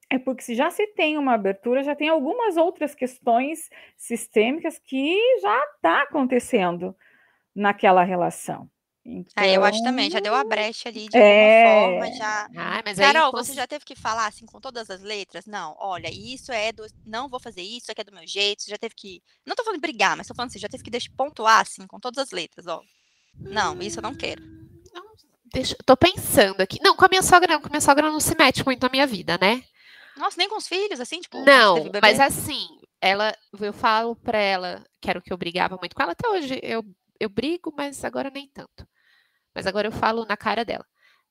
[0.10, 5.18] é porque se já se tem uma abertura, já tem algumas outras questões sistêmicas que
[5.42, 6.96] já está acontecendo
[7.56, 8.70] naquela relação,
[9.06, 9.44] Então...
[9.44, 11.82] É, eu acho também, já deu a brecha ali de é...
[11.84, 12.48] alguma forma, já.
[12.56, 15.46] Ah, mas Carol, aí, você já teve que falar assim com todas as letras?
[15.46, 16.86] Não, olha, isso é do.
[17.06, 18.64] Não vou fazer isso, isso aqui é do meu jeito.
[18.64, 19.22] Você já teve que.
[19.46, 22.00] Não tô falando brigar, mas tô falando assim, já teve que deixar pontuar assim, com
[22.00, 22.82] todas as letras, ó.
[23.38, 24.42] Não, isso eu não quero.
[24.94, 25.04] Não,
[25.54, 26.80] deixa, tô pensando aqui.
[26.82, 29.08] Não, com a minha sogra, com a minha sogra não se mete muito na minha
[29.08, 29.64] vida, né?
[30.16, 31.44] Nossa, nem com os filhos, assim, tipo.
[31.44, 32.68] Não, mas assim,
[33.02, 36.30] ela, eu falo pra ela, que era o que eu brigava muito com ela, até
[36.30, 36.86] hoje eu,
[37.20, 38.88] eu brigo, mas agora nem tanto.
[39.54, 40.86] Mas agora eu falo na cara dela.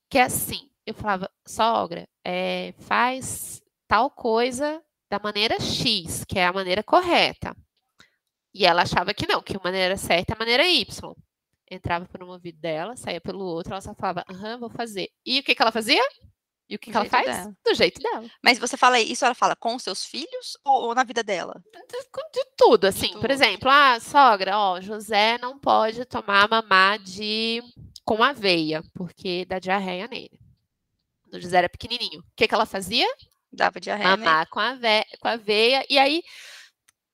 [0.08, 6.46] Que é assim, eu falava, sogra, é, faz tal coisa da maneira X, que é
[6.46, 7.56] a maneira correta.
[8.54, 11.14] E ela achava que não, que a maneira certa é a maneira Y.
[11.70, 15.08] Entrava por um ouvido dela, saía pelo outro, ela só falava, aham, vou fazer.
[15.24, 16.02] E o que, que ela fazia?
[16.68, 17.26] E o que, que ela faz?
[17.26, 17.56] Dela.
[17.64, 18.26] Do jeito dela.
[18.42, 21.62] Mas você fala isso, ela fala com seus filhos ou, ou na vida dela?
[21.72, 21.98] De,
[22.32, 23.06] de tudo, assim.
[23.06, 23.20] De tudo.
[23.20, 27.62] Por exemplo, a ah, sogra, ó, José não pode tomar mamar de
[28.04, 30.38] com aveia, porque dá diarreia nele.
[31.32, 32.20] O José era pequenininho.
[32.20, 33.06] O que, que ela fazia?
[33.52, 34.16] Dava diarreia.
[34.16, 35.84] Mamar com, ave com aveia.
[35.88, 36.22] E aí,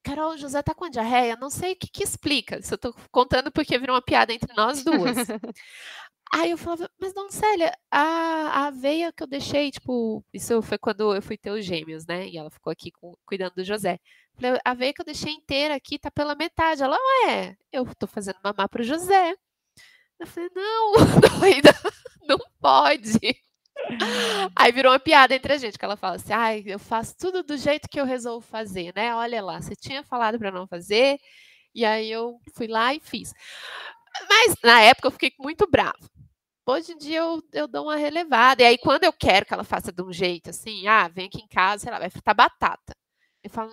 [0.03, 1.37] Carol, o José tá com diarreia?
[1.37, 2.59] Não sei o que, que explica.
[2.59, 5.17] Isso eu tô contando porque virou uma piada entre nós duas.
[6.33, 10.77] Aí eu falava, mas não, Célia, a, a aveia que eu deixei, tipo, isso foi
[10.77, 12.29] quando eu fui ter os gêmeos, né?
[12.29, 13.99] E ela ficou aqui com, cuidando do José.
[14.35, 16.83] Falei, a aveia que eu deixei inteira aqui tá pela metade.
[16.83, 19.35] Ela, ué, eu tô fazendo mamar pro José.
[20.19, 20.93] Eu falei, não,
[21.41, 21.75] doida,
[22.27, 23.19] não pode.
[24.57, 27.43] Aí virou uma piada entre a gente, que ela fala assim, ai, eu faço tudo
[27.43, 29.15] do jeito que eu resolvo fazer, né?
[29.15, 31.19] Olha lá, você tinha falado para não fazer,
[31.75, 33.33] e aí eu fui lá e fiz.
[34.29, 36.09] Mas na época eu fiquei muito bravo.
[36.67, 38.63] Hoje em dia eu, eu dou uma relevada.
[38.63, 41.41] E aí, quando eu quero que ela faça de um jeito assim, ah, vem aqui
[41.41, 42.93] em casa, sei lá, vai fritar batata.
[43.43, 43.71] Eu falo,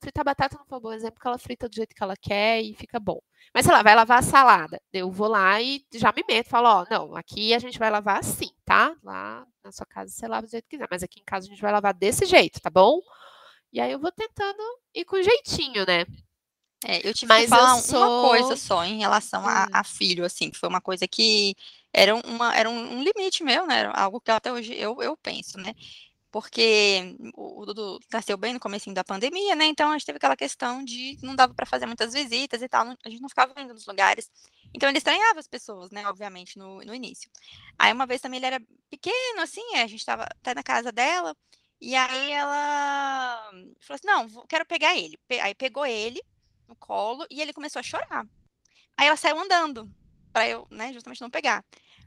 [0.00, 2.60] fritar batata não foi um bom exemplo, porque ela frita do jeito que ela quer
[2.62, 3.20] e fica bom.
[3.52, 4.80] Mas, sei lá, vai lavar a salada.
[4.92, 8.18] Eu vou lá e já me meto, falo, ó, não, aqui a gente vai lavar
[8.18, 8.94] assim, tá?
[9.02, 11.50] Lá na sua casa você lava do jeito que quiser, mas aqui em casa a
[11.50, 13.00] gente vai lavar desse jeito, tá bom?
[13.72, 14.62] E aí eu vou tentando
[14.94, 16.06] ir com jeitinho, né?
[16.86, 17.98] É, eu tive mas que falar sou...
[17.98, 19.70] uma coisa só em relação a, hum.
[19.72, 21.56] a, filho, assim, que foi uma coisa que
[21.92, 23.90] era, uma, era um, um limite meu, né?
[23.94, 25.74] Algo que até hoje eu, eu penso, né?
[26.34, 29.66] Porque o Dudu nasceu bem no começo da pandemia, né?
[29.66, 32.88] Então a gente teve aquela questão de não dava para fazer muitas visitas e tal,
[32.88, 34.28] a gente não ficava indo nos lugares.
[34.74, 36.04] Então ele estranhava as pessoas, né?
[36.08, 37.30] Obviamente, no, no início.
[37.78, 41.36] Aí uma vez também ele era pequeno, assim, a gente estava até na casa dela,
[41.80, 45.16] e aí ela falou assim: não, quero pegar ele.
[45.40, 46.20] Aí pegou ele
[46.66, 48.26] no colo e ele começou a chorar.
[48.96, 49.88] Aí ela saiu andando,
[50.32, 51.64] para eu, né, justamente não pegar.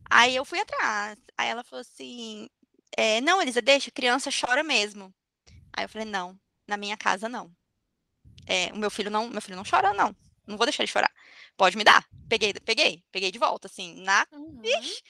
[0.09, 1.17] Aí eu fui atrás.
[1.37, 2.49] Aí ela falou assim:
[2.95, 5.13] é, não, Elisa, deixa, criança chora mesmo.
[5.75, 7.51] Aí eu falei, não, na minha casa não.
[8.45, 10.15] É, o meu filho não, meu filho não chora, não.
[10.47, 11.11] Não vou deixar ele chorar.
[11.57, 12.07] Pode me dar.
[12.29, 14.25] Peguei, peguei, peguei de volta, assim, na.
[14.31, 14.61] Uhum.
[14.63, 15.03] Ixi,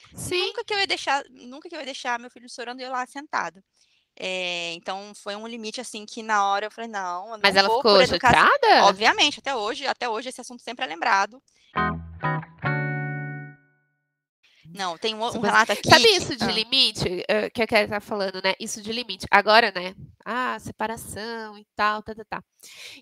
[0.46, 2.90] nunca que eu ia deixar, nunca que eu ia deixar meu filho chorando e eu
[2.90, 3.62] lá sentado.
[4.20, 7.60] É, então foi um limite assim que na hora eu falei, não, eu Mas não
[7.60, 8.84] ela ficou chateada?
[8.84, 11.40] Obviamente, até hoje, até hoje esse assunto sempre é lembrado.
[14.78, 15.90] Não, tem um, um relato aqui.
[15.90, 16.52] Sabe isso de ah.
[16.52, 17.08] limite?
[17.08, 18.54] Uh, que eu quero estar falando, né?
[18.60, 19.26] Isso de limite.
[19.28, 19.92] Agora, né?
[20.24, 22.44] Ah, separação e tal, tá, tá, tá.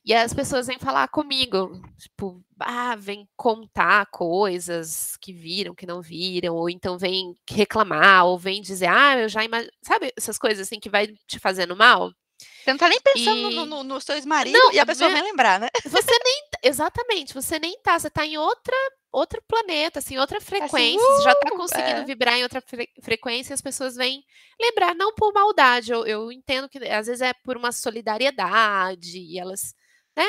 [0.03, 6.01] E as pessoas vêm falar comigo, tipo, ah, vem contar coisas que viram, que não
[6.01, 9.71] viram, ou então vem reclamar, ou vem dizer, ah, eu já imagino.
[9.83, 12.11] Sabe essas coisas assim que vai te fazendo mal?
[12.39, 13.55] Você não tá nem pensando e...
[13.55, 15.69] no, no, nos seus maridos não, e a pessoa vem lembrar, né?
[15.85, 16.43] Você nem.
[16.63, 18.75] Exatamente, você nem tá, você tá em outra
[19.17, 22.05] outro planeta, assim, outra assim, frequência, assim, uh, já tá conseguindo é.
[22.05, 24.23] vibrar em outra fre frequência, as pessoas vêm
[24.61, 29.39] lembrar, não por maldade, eu, eu, entendo que às vezes é por uma solidariedade, e
[29.39, 29.75] elas,
[30.15, 30.27] né?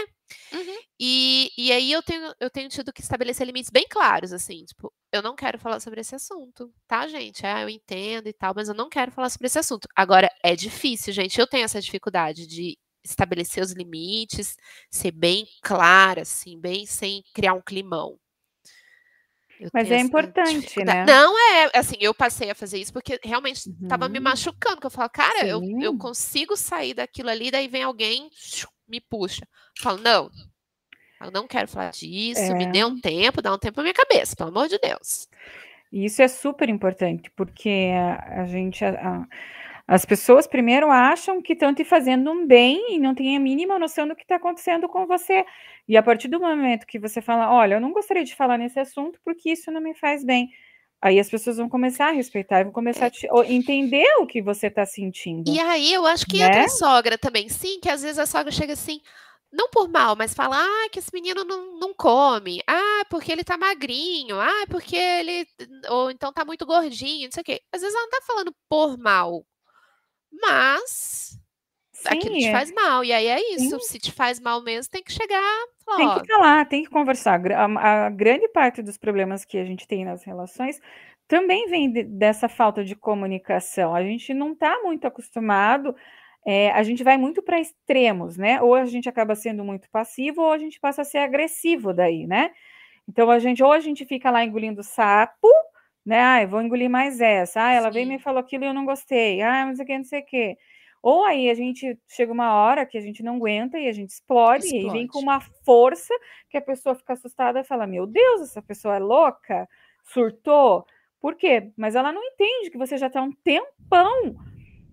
[0.54, 0.78] Uhum.
[0.98, 4.94] E, e aí eu tenho, eu tenho tido que estabelecer limites bem claros, assim, tipo,
[5.12, 7.46] eu não quero falar sobre esse assunto, tá, gente?
[7.46, 9.88] É, eu entendo e tal, mas eu não quero falar sobre esse assunto.
[9.96, 14.56] Agora, é difícil, gente, eu tenho essa dificuldade de estabelecer os limites,
[14.90, 18.18] ser bem clara, assim, bem sem criar um climão.
[19.60, 21.04] Eu Mas é importante, né?
[21.06, 24.12] Não é, assim, eu passei a fazer isso porque realmente estava uhum.
[24.12, 28.30] me machucando, que eu falo, cara, eu, eu consigo sair daquilo ali, daí vem alguém,
[28.88, 29.48] me puxa.
[29.78, 30.30] Eu falo, não,
[31.22, 32.54] eu não quero falar disso, é.
[32.54, 35.28] me dê um tempo, dá um tempo na minha cabeça, pelo amor de Deus.
[35.92, 39.28] Isso é super importante, porque a, a gente, a, a,
[39.88, 43.80] as pessoas primeiro acham que estão te fazendo um bem e não têm a mínima
[43.80, 45.46] noção do que está acontecendo com você.
[45.88, 48.78] E a partir do momento que você fala, olha, eu não gostaria de falar nesse
[48.80, 50.50] assunto porque isso não me faz bem.
[51.02, 54.68] Aí as pessoas vão começar a respeitar, vão começar a te, entender o que você
[54.68, 55.50] está sentindo.
[55.50, 56.48] E aí eu acho que né?
[56.48, 59.00] entra a sogra também, sim, que às vezes a sogra chega assim,
[59.54, 63.44] não por mal, mas fala, ah, que esse menino não, não come, ah, porque ele
[63.44, 65.48] tá magrinho, ah, porque ele
[65.90, 67.62] ou então tá muito gordinho, não sei o quê.
[67.72, 69.46] Às vezes ela não tá falando por mal,
[70.32, 71.38] mas
[71.92, 72.52] Sim, aquilo te é.
[72.52, 73.04] faz mal.
[73.04, 73.80] E aí é isso.
[73.80, 73.88] Sim.
[73.88, 75.66] Se te faz mal mesmo, tem que chegar.
[75.84, 77.52] Falar, tem que falar, tem que conversar.
[77.52, 80.80] A, a, grande parte dos problemas que a gente tem nas relações
[81.28, 83.94] também vem de, dessa falta de comunicação.
[83.94, 85.96] A gente não está muito acostumado.
[86.46, 88.62] É, a gente vai muito para extremos, né?
[88.62, 92.26] Ou a gente acaba sendo muito passivo, ou a gente passa a ser agressivo daí,
[92.26, 92.52] né?
[93.08, 95.50] Então a gente, ou a gente fica lá engolindo sapo,
[96.08, 96.22] né?
[96.22, 97.62] Ah, eu vou engolir mais essa.
[97.62, 97.94] Ah, ela Sim.
[97.94, 99.42] veio e me falou aquilo e eu não gostei.
[99.42, 100.58] Ah, mas aqui não sei o quê.
[101.04, 104.12] Ou aí a gente chega uma hora que a gente não aguenta e a gente
[104.12, 104.88] explode, explode.
[104.88, 106.14] e vem com uma força
[106.50, 109.68] que a pessoa fica assustada e fala: Meu Deus, essa pessoa é louca,
[110.02, 110.86] surtou.
[111.20, 111.72] Por quê?
[111.76, 114.36] Mas ela não entende que você já está um tempão.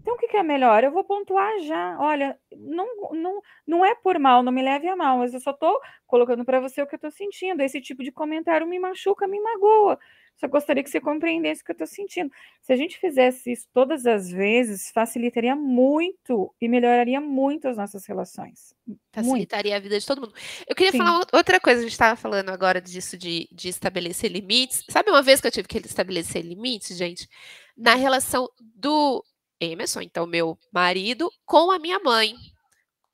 [0.03, 0.85] Então, o que, que, é melhor?
[0.85, 1.97] Eu vou pontuar já.
[1.99, 5.53] Olha, não, não, não é por mal, não me leve a mal, mas eu só
[5.53, 7.63] estou colocando para você o que eu estou sentindo.
[7.63, 9.99] Esse tipo de comentário me machuca, me magoa.
[10.37, 12.31] Só gostaria que você compreendesse o que eu estou sentindo.
[12.61, 18.05] Se a gente fizesse isso todas as vezes, facilitaria muito e melhoraria muito as nossas
[18.07, 18.75] relações.
[19.13, 19.81] Facilitaria muito.
[19.81, 20.35] a vida de todo mundo.
[20.67, 20.99] Eu queria Sim.
[20.99, 24.85] falar outra coisa, a gente estava falando agora disso de, de estabelecer limites.
[24.91, 27.29] Sabe uma vez que eu tive que estabelecer limites, gente?
[27.77, 29.25] Na relação do
[29.61, 32.35] Emerson, então meu marido, com a minha mãe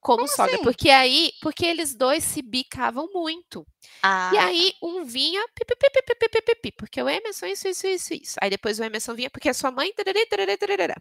[0.01, 0.65] como, como sogra, assim?
[0.65, 3.67] porque aí, porque eles dois se bicavam muito.
[4.03, 4.31] Ah.
[4.33, 8.37] E aí um vinha, pipi, pipi, pipi, pipi, porque o Emerson isso, isso, isso, isso.
[8.41, 10.97] Aí depois o Emerson vinha porque a sua mãe, tarará, tarará, tarará.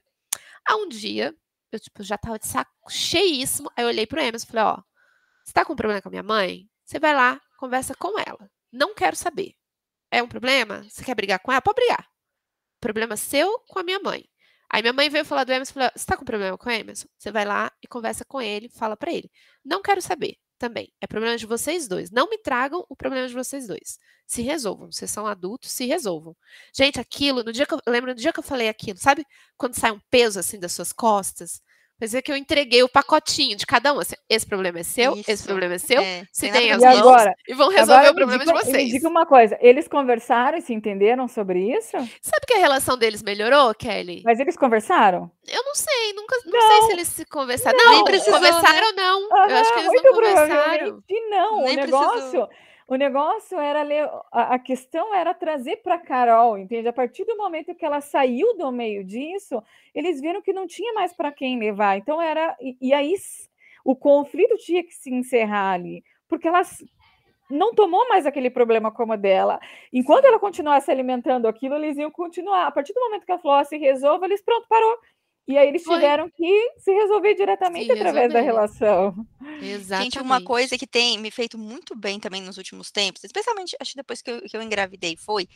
[0.67, 1.33] Aí um dia,
[1.71, 4.83] eu tipo, já tava de saco cheíssimo, aí eu olhei pro Emerson e falei, ó,
[5.43, 6.69] você tá com problema com a minha mãe?
[6.85, 8.49] Você vai lá, conversa com ela.
[8.71, 9.55] Não quero saber.
[10.11, 10.83] É um problema?
[10.89, 11.61] Você quer brigar com ela?
[11.61, 12.07] Pode brigar.
[12.79, 14.25] Problema seu com a minha mãe.
[14.69, 16.71] Aí minha mãe veio falar do Emerson e falou: Você tá com problema com o
[16.71, 17.07] Emerson?
[17.17, 19.31] Você vai lá e conversa com ele, fala para ele.
[19.65, 20.93] Não quero saber também.
[21.01, 22.11] É problema de vocês dois.
[22.11, 23.97] Não me tragam o problema de vocês dois.
[24.27, 24.91] Se resolvam.
[24.91, 26.35] Vocês são adultos, se resolvam.
[26.75, 29.25] Gente, aquilo, no dia que eu, lembro do dia que eu falei aquilo, sabe?
[29.57, 31.61] Quando sai um peso assim das suas costas,
[31.99, 33.99] Quer é que eu entreguei o pacotinho de cada um.
[33.99, 35.29] Assim, esse problema é seu, Isso.
[35.29, 36.01] esse problema é seu.
[36.01, 36.23] É.
[36.31, 38.85] Se tem as e mãos agora, e vão resolver o problema diga, de vocês.
[38.85, 41.97] Me diga uma coisa, eles conversaram e se entenderam sobre isso?
[42.21, 44.21] Sabe que a relação deles melhorou, Kelly?
[44.23, 45.29] Mas eles conversaram?
[45.45, 47.77] Eu não sei, nunca, não, não sei se eles se conversaram.
[47.77, 49.03] Não, não precisou, conversaram né?
[49.03, 49.49] não.
[49.49, 51.03] eu acho que eles não conversaram.
[51.29, 52.11] Não, Nem o negócio...
[52.11, 52.49] Precisou
[52.89, 56.87] o negócio era ler, a, a questão era trazer para Carol, entende?
[56.87, 59.61] A partir do momento que ela saiu do meio disso,
[59.93, 61.97] eles viram que não tinha mais para quem levar.
[61.99, 63.13] Então era e, e, aí
[63.85, 66.63] o conflito tinha que se encerrar ali, porque ela
[67.47, 69.59] não tomou mais aquele problema como dela.
[69.93, 72.65] Enquanto ela continuasse alimentando aquilo, eles iam continuar.
[72.65, 74.97] A partir do momento que ah, se resolva, eles pronto, parou.
[75.49, 75.95] E aí eles Foi.
[75.95, 79.25] tiveram que se resolver diretamente se através da relação.
[79.59, 80.13] Exatamente.
[80.13, 83.91] Gente, uma coisa que tem me feito muito bem também nos últimos tempos, especialmente acho
[83.91, 85.49] que depois que eu, que eu engravidei, foi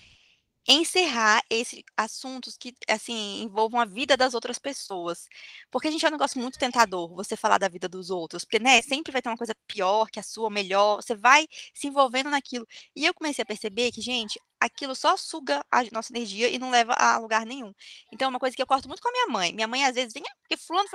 [0.68, 5.28] encerrar esses assuntos que, assim, envolvam a vida das outras pessoas.
[5.72, 8.60] Porque a gente é um negócio muito tentador, você falar da vida dos outros, porque,
[8.60, 12.30] né, sempre vai ter uma coisa pior que a sua, melhor, você vai se envolvendo
[12.30, 12.66] naquilo.
[12.96, 16.70] E eu comecei a perceber que, gente, aquilo só suga a nossa energia e não
[16.70, 17.74] leva a lugar nenhum.
[18.12, 19.54] Então, é uma coisa que eu corto muito com a minha mãe.
[19.54, 20.88] Minha mãe, às vezes, vem, ah, porque fulano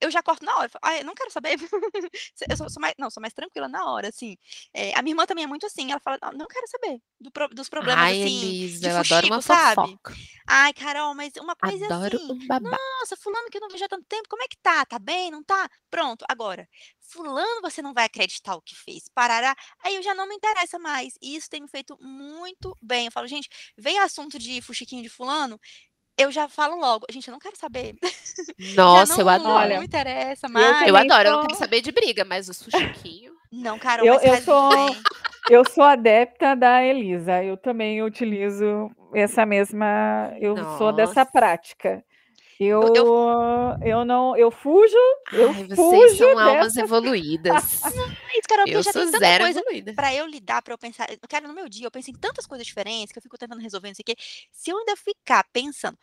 [0.00, 0.70] eu já corto na hora.
[0.82, 1.56] Ah, eu não quero saber.
[2.48, 4.36] eu sou, sou, mais, não, sou mais tranquila na hora, assim.
[4.72, 5.90] É, a minha irmã também é muito assim.
[5.90, 9.26] Ela fala, não, não quero saber do, dos problemas, Ai, assim, Elisa, de eu adoro
[9.26, 9.74] uma sabe?
[9.74, 10.14] Fofoca.
[10.46, 12.32] Ai, Carol, mas uma coisa adoro assim.
[12.32, 12.70] Um babá.
[12.70, 14.84] Nossa, fulano que eu não vejo há tanto tempo, como é que tá?
[14.86, 15.30] Tá bem?
[15.30, 15.68] Não tá?
[15.90, 16.66] Pronto, agora.
[16.98, 19.08] Fulano, você não vai acreditar o que fez.
[19.12, 19.54] Parará.
[19.84, 21.14] Aí eu já não me interessa mais.
[21.20, 23.06] E isso tem me feito muito bem.
[23.06, 25.60] Eu falo, gente, vem assunto de fuxiquinho de fulano,
[26.20, 27.96] eu já falo logo, gente, eu não quero saber.
[28.76, 29.68] Nossa, não, eu adoro.
[29.70, 30.82] Não me interessa mais.
[30.82, 33.32] Eu, eu adoro, eu não quero saber de briga, mas o suchiquinho.
[33.50, 34.70] Não, Carol, eu, eu sou
[35.50, 37.42] eu sou adepta da Elisa.
[37.42, 40.78] Eu também utilizo essa mesma, eu Nossa.
[40.78, 42.04] sou dessa prática.
[42.62, 43.06] Eu, eu,
[43.82, 44.94] eu não, eu fujo,
[45.32, 46.42] eu Ai, vocês fujo são dessa...
[46.42, 47.64] almas evoluídas.
[48.36, 49.62] Isso, Carol, eu já sou tem tanta coisa
[49.96, 51.08] para eu lidar, para eu pensar.
[51.26, 53.88] Cara, no meu dia eu penso em tantas coisas diferentes que eu fico tentando resolver,
[53.88, 54.14] não sei o quê.
[54.52, 55.96] Se eu ainda ficar pensando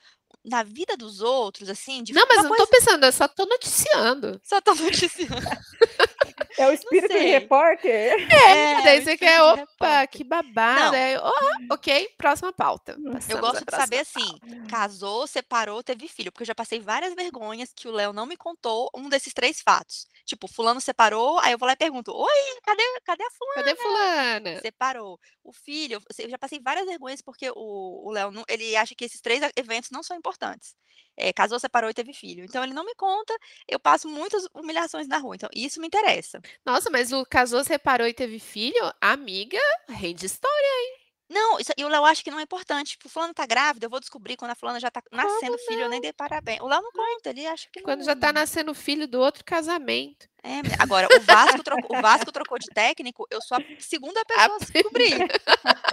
[0.44, 2.66] na vida dos outros, assim, de Não, mas não coisa...
[2.66, 4.42] tô pensando, eu só tô noticiando.
[4.44, 5.36] Só tô noticiando.
[6.58, 8.28] É o espírito de repórter.
[8.34, 10.96] É, é daí você quer, opa, que babado.
[10.96, 12.94] É, oh, ok, próxima pauta.
[12.94, 17.14] Passamos eu gosto de saber assim, casou, separou, teve filho, porque eu já passei várias
[17.14, 20.08] vergonhas que o Léo não me contou um desses três fatos.
[20.26, 23.56] Tipo, fulano separou, aí eu vou lá e pergunto, oi, cadê, cadê a fulana?
[23.56, 24.62] Cadê fulana?
[24.62, 25.20] Separou.
[25.44, 29.42] O filho, eu já passei várias vergonhas porque o Léo, ele acha que esses três
[29.56, 30.76] eventos não são importantes
[31.18, 32.46] é, casou, separou e teve filho.
[32.46, 33.36] Então ele não me conta,
[33.68, 35.36] eu passo muitas humilhações na rua.
[35.36, 36.40] Então isso me interessa.
[36.66, 39.60] Nossa, mas o casou, separou e teve filho, amiga,
[39.90, 40.97] rende história, hein?
[41.30, 42.92] Não, isso, e o Léo acha que não é importante.
[42.92, 45.90] Tipo, fulano tá grávida, eu vou descobrir quando a fulana já tá nascendo filho, eu
[45.90, 46.60] nem dei parabéns.
[46.62, 48.06] O Léo não conta, ele acha que Quando não...
[48.06, 50.28] já tá nascendo filho do outro casamento.
[50.44, 54.56] É, agora, o Vasco, trocou, o Vasco trocou de técnico, eu sou a segunda pessoa
[54.56, 55.18] a descobrir.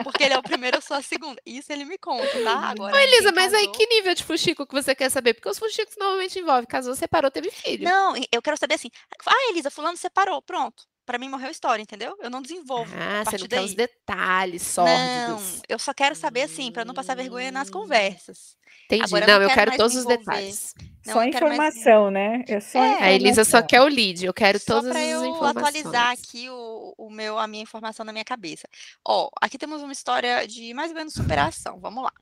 [0.05, 1.41] Porque ele é o primeiro, eu sou a segunda.
[1.45, 2.59] Isso ele me conta, tá?
[2.68, 3.59] Agora, Ô, Elisa, mas casou...
[3.59, 5.35] aí que nível de fuxico que você quer saber?
[5.35, 7.85] Porque os fuxicos normalmente envolvem casou, separou, teve filho.
[7.85, 8.91] Não, eu quero saber assim.
[9.26, 12.17] Ah, Elisa, fulano separou, pronto para mim morreu a história, entendeu?
[12.21, 12.93] Eu não desenvolvo.
[12.97, 13.61] Ah, você não daí.
[13.61, 14.99] quer os detalhes sórdidos.
[14.99, 18.57] Não, eu só quero saber assim, para não passar vergonha nas conversas.
[18.87, 19.05] Entendi.
[19.05, 20.75] Agora, não, eu, eu quero todos os detalhes.
[21.07, 22.15] Não, só informação, mais...
[22.15, 22.45] né?
[22.49, 25.35] É só é, A Elisa só quer o lead, eu quero só todas as informações.
[25.35, 28.69] Só para eu atualizar aqui o, o meu, a minha informação na minha cabeça.
[29.07, 32.13] Ó, aqui temos uma história de mais ou menos superação, vamos lá.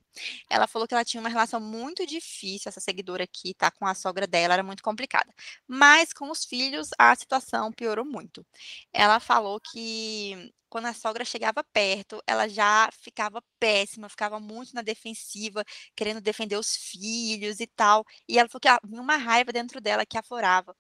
[0.51, 3.71] Ela falou que ela tinha uma relação muito difícil, essa seguidora aqui, tá?
[3.71, 5.33] Com a sogra dela, era muito complicada.
[5.67, 8.45] Mas com os filhos, a situação piorou muito.
[8.93, 14.81] Ela falou que quando a sogra chegava perto, ela já ficava péssima, ficava muito na
[14.81, 15.63] defensiva,
[15.95, 18.07] querendo defender os filhos e tal.
[18.27, 20.75] E ela falou que vinha uma raiva dentro dela que aflorava.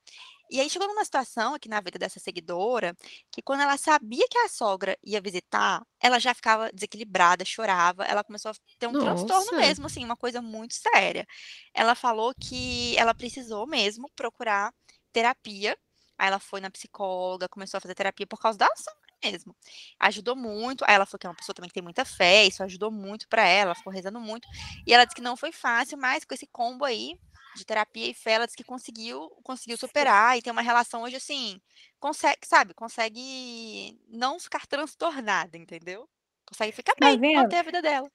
[0.50, 2.96] E aí chegou numa situação aqui na vida dessa seguidora,
[3.30, 8.24] que quando ela sabia que a sogra ia visitar, ela já ficava desequilibrada, chorava, ela
[8.24, 9.26] começou a ter um Nossa.
[9.26, 11.26] transtorno mesmo, assim, uma coisa muito séria.
[11.74, 14.72] Ela falou que ela precisou mesmo procurar
[15.12, 15.76] terapia.
[16.16, 19.54] Aí ela foi na psicóloga, começou a fazer terapia por causa da sogra mesmo.
[20.00, 20.84] Ajudou muito.
[20.86, 23.28] Aí ela falou que é uma pessoa também que tem muita fé, isso ajudou muito
[23.28, 24.48] para ela, ela ficou rezando muito.
[24.86, 27.18] E ela disse que não foi fácil, mas com esse combo aí,
[27.54, 31.16] de terapia e fé, ela disse que conseguiu, conseguiu superar e tem uma relação hoje
[31.16, 31.60] assim,
[32.00, 36.08] consegue, sabe, consegue não ficar transtornada, entendeu?
[36.46, 38.10] Consegue ficar tá bem, manter a vida dela.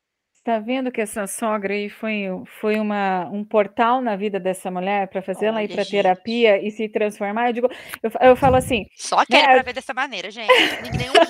[0.48, 2.24] Tá vendo que essa sogra aí foi,
[2.62, 6.72] foi uma, um portal na vida dessa mulher para fazer ela ir para terapia e
[6.72, 7.50] se transformar?
[7.50, 7.70] Eu digo,
[8.02, 8.86] eu, eu falo assim.
[8.96, 10.48] Só que né, para ver dessa maneira, gente.
[10.98, 11.30] Nenhum, eu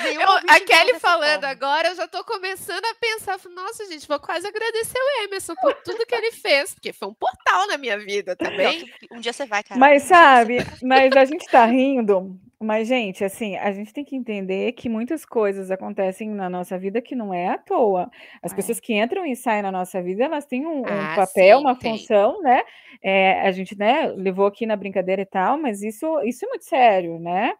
[0.00, 1.48] nenhum eu, a Kelly falando forma.
[1.48, 5.74] agora, eu já tô começando a pensar, nossa, gente, vou quase agradecer o Emerson por
[5.74, 8.90] tudo que ele fez, porque foi um portal na minha vida também.
[9.12, 9.78] Um dia você vai, cara.
[9.78, 14.72] Mas sabe, mas a gente tá rindo, mas, gente, assim, a gente tem que entender
[14.72, 18.10] que muitas coisas acontecem na nossa vida que não é à toa.
[18.42, 18.56] As é.
[18.56, 21.64] pessoas que entram e saem na nossa vida, elas têm um, ah, um papel, sim,
[21.64, 21.96] uma tem.
[21.96, 22.62] função, né?
[23.00, 26.64] É, a gente, né, levou aqui na brincadeira e tal, mas isso, isso é muito
[26.64, 27.54] sério, né?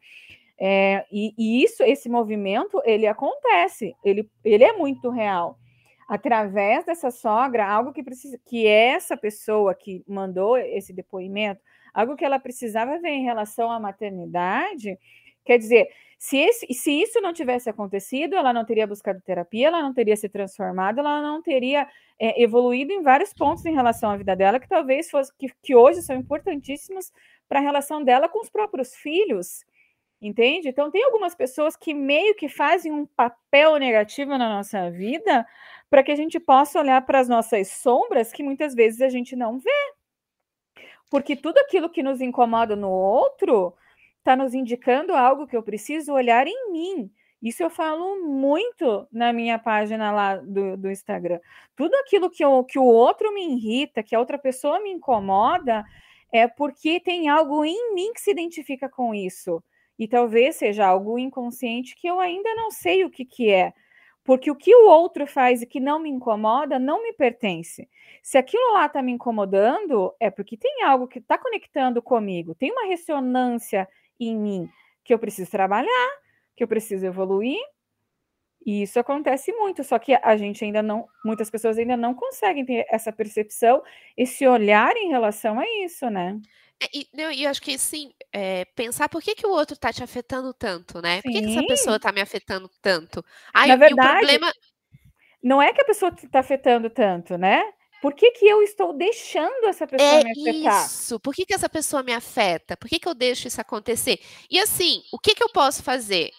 [0.60, 5.56] É, e, e, isso, esse movimento, ele acontece, ele, ele é muito real.
[6.08, 11.60] Através dessa sogra, algo que precisa, que essa pessoa que mandou esse depoimento,
[11.92, 14.98] algo que ela precisava ver em relação à maternidade.
[15.44, 19.80] Quer dizer, se, esse, se isso não tivesse acontecido, ela não teria buscado terapia, ela
[19.80, 24.16] não teria se transformado, ela não teria é, evoluído em vários pontos em relação à
[24.16, 27.12] vida dela, que talvez fosse que, que hoje são importantíssimos
[27.48, 29.64] para a relação dela com os próprios filhos.
[30.20, 30.68] Entende?
[30.68, 35.46] Então, tem algumas pessoas que meio que fazem um papel negativo na nossa vida
[35.88, 39.36] para que a gente possa olhar para as nossas sombras que muitas vezes a gente
[39.36, 39.70] não vê.
[41.10, 43.74] Porque tudo aquilo que nos incomoda no outro
[44.18, 47.10] está nos indicando algo que eu preciso olhar em mim.
[47.42, 51.38] Isso eu falo muito na minha página lá do, do Instagram.
[51.76, 55.84] Tudo aquilo que, eu, que o outro me irrita, que a outra pessoa me incomoda,
[56.32, 59.62] é porque tem algo em mim que se identifica com isso.
[59.98, 63.72] E talvez seja algo inconsciente que eu ainda não sei o que, que é.
[64.28, 67.88] Porque o que o outro faz e que não me incomoda não me pertence.
[68.22, 72.70] Se aquilo lá está me incomodando, é porque tem algo que está conectando comigo, tem
[72.70, 73.88] uma ressonância
[74.20, 74.68] em mim
[75.02, 76.10] que eu preciso trabalhar,
[76.54, 77.58] que eu preciso evoluir.
[78.66, 82.66] E isso acontece muito, só que a gente ainda não, muitas pessoas ainda não conseguem
[82.66, 83.82] ter essa percepção,
[84.14, 86.38] esse olhar em relação a isso, né?
[86.80, 89.92] É, e, eu, eu acho que, sim, é, pensar por que, que o outro está
[89.92, 91.20] te afetando tanto, né?
[91.22, 93.24] Por que, que essa pessoa está me afetando tanto?
[93.52, 94.52] Ai, Na verdade, problema...
[95.42, 97.62] não é que a pessoa está afetando tanto, né?
[98.00, 100.86] Por que, que eu estou deixando essa pessoa é me afetar?
[100.86, 102.76] Isso, por que, que essa pessoa me afeta?
[102.76, 104.20] Por que, que eu deixo isso acontecer?
[104.48, 106.30] E assim, o que, que eu posso fazer?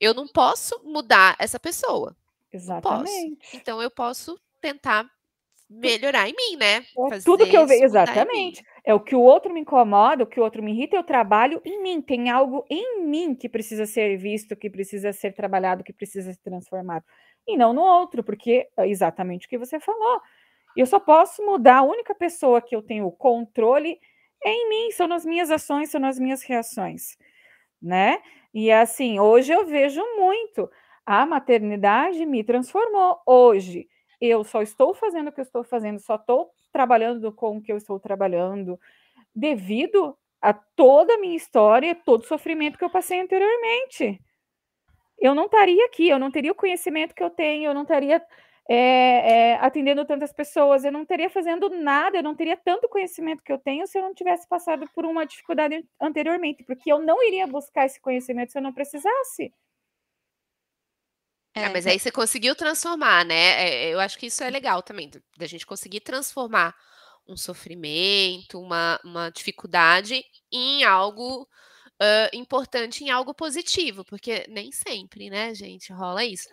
[0.00, 2.16] Eu não posso mudar essa pessoa.
[2.52, 3.56] Exatamente.
[3.56, 5.10] Então eu posso tentar
[5.68, 6.86] melhorar em mim, né?
[7.12, 8.62] É tudo que eu vejo, exatamente.
[8.88, 11.60] É o que o outro me incomoda, o que o outro me irrita, eu trabalho
[11.62, 12.00] em mim.
[12.00, 16.40] Tem algo em mim que precisa ser visto, que precisa ser trabalhado, que precisa ser
[16.40, 17.04] transformado.
[17.46, 20.22] E não no outro, porque é exatamente o que você falou.
[20.74, 24.00] Eu só posso mudar, a única pessoa que eu tenho controle
[24.42, 27.18] é em mim, são nas minhas ações, são nas minhas reações,
[27.82, 28.22] né?
[28.54, 30.66] E assim, hoje eu vejo muito.
[31.04, 33.20] A maternidade me transformou.
[33.26, 33.86] Hoje,
[34.18, 37.72] eu só estou fazendo o que eu estou fazendo, só estou trabalhando com o que
[37.72, 38.78] eu estou trabalhando,
[39.34, 44.20] devido a toda a minha história, todo o sofrimento que eu passei anteriormente.
[45.20, 48.22] eu não estaria aqui, eu não teria o conhecimento que eu tenho, eu não estaria
[48.68, 53.42] é, é, atendendo tantas pessoas, eu não teria fazendo nada, eu não teria tanto conhecimento
[53.42, 57.22] que eu tenho se eu não tivesse passado por uma dificuldade anteriormente, porque eu não
[57.26, 59.52] iria buscar esse conhecimento se eu não precisasse.
[61.58, 63.88] É, mas aí você conseguiu transformar, né?
[63.88, 66.74] Eu acho que isso é legal também, da gente conseguir transformar
[67.26, 75.28] um sofrimento, uma, uma dificuldade em algo uh, importante, em algo positivo, porque nem sempre,
[75.28, 76.48] né, gente, rola isso.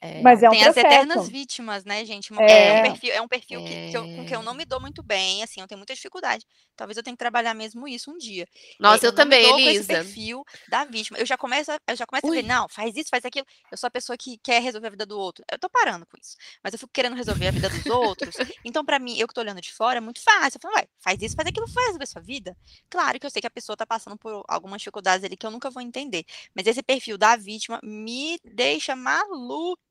[0.00, 0.86] É, Mas é um tem processo.
[0.86, 2.32] as eternas vítimas, né, gente?
[2.40, 4.64] É, é um perfil, é um perfil que, que eu, com que eu não me
[4.64, 6.46] dou muito bem, assim, eu tenho muita dificuldade.
[6.76, 8.46] Talvez eu tenha que trabalhar mesmo isso um dia.
[8.78, 9.86] Nossa, eu, eu também, me dou Elisa.
[9.86, 11.18] Com esse perfil da vítima.
[11.18, 13.46] Eu já começo, eu já começo a ver, não, faz isso, faz aquilo.
[13.72, 15.44] Eu sou a pessoa que quer resolver a vida do outro.
[15.50, 16.36] Eu tô parando com isso.
[16.62, 18.36] Mas eu fico querendo resolver a vida dos outros.
[18.64, 20.58] Então, para mim, eu que tô olhando de fora, é muito fácil.
[20.58, 22.56] Eu falo, ué, faz isso, faz aquilo, faz resolver a sua vida.
[22.88, 25.50] Claro que eu sei que a pessoa tá passando por algumas dificuldades ali que eu
[25.50, 26.24] nunca vou entender.
[26.54, 29.87] Mas esse perfil da vítima me deixa maluca.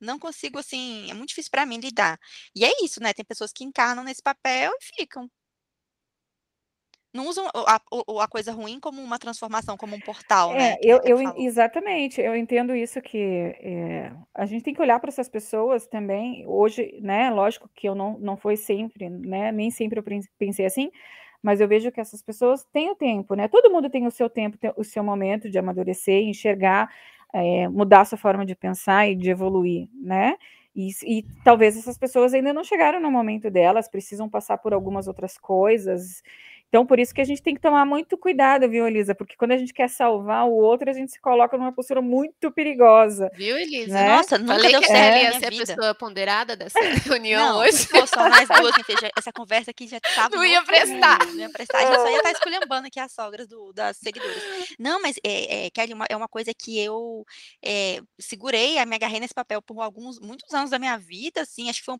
[0.00, 2.18] Não consigo, assim, é muito difícil para mim lidar.
[2.54, 3.12] E é isso, né?
[3.12, 5.28] Tem pessoas que encarnam nesse papel e ficam.
[7.14, 7.80] Não usam a,
[8.22, 10.76] a, coisa ruim como uma transformação, como um portal, é, né?
[10.82, 15.28] Eu, eu exatamente, eu entendo isso que é, a gente tem que olhar para essas
[15.28, 16.44] pessoas também.
[16.46, 17.30] Hoje, né?
[17.30, 19.50] Lógico que eu não, não foi sempre, né?
[19.50, 20.04] Nem sempre eu
[20.38, 20.90] pensei assim,
[21.42, 23.48] mas eu vejo que essas pessoas têm o tempo, né?
[23.48, 26.92] Todo mundo tem o seu tempo, o seu momento de amadurecer, enxergar
[27.42, 30.36] é, mudar sua forma de pensar e de evoluir, né?
[30.74, 35.08] E, e, talvez essas pessoas ainda não chegaram no momento delas, precisam passar por algumas
[35.08, 36.22] outras coisas,
[36.68, 39.14] então, por isso que a gente tem que tomar muito cuidado, viu, Elisa?
[39.14, 42.50] Porque quando a gente quer salvar o outro, a gente se coloca numa postura muito
[42.50, 43.30] perigosa.
[43.34, 43.94] Viu, Elisa?
[43.94, 44.08] Né?
[44.08, 45.22] Nossa, nunca Falei deu que certo.
[45.22, 47.78] ia ser a pessoa ponderada dessa reunião não, hoje.
[47.78, 48.74] Se só nós duas,
[49.16, 50.34] essa conversa aqui já estava.
[50.34, 51.24] Não ia prestar.
[51.26, 51.80] Não ia prestar.
[51.80, 54.42] Já só ia estar esculhambando aqui as sogras do, das seguidoras.
[54.78, 57.24] Não, mas, é, é, Kelly, uma, é uma coisa que eu
[57.64, 61.78] é, segurei, me agarrei nesse papel por alguns, muitos anos da minha vida, assim, acho
[61.78, 61.98] que foi um,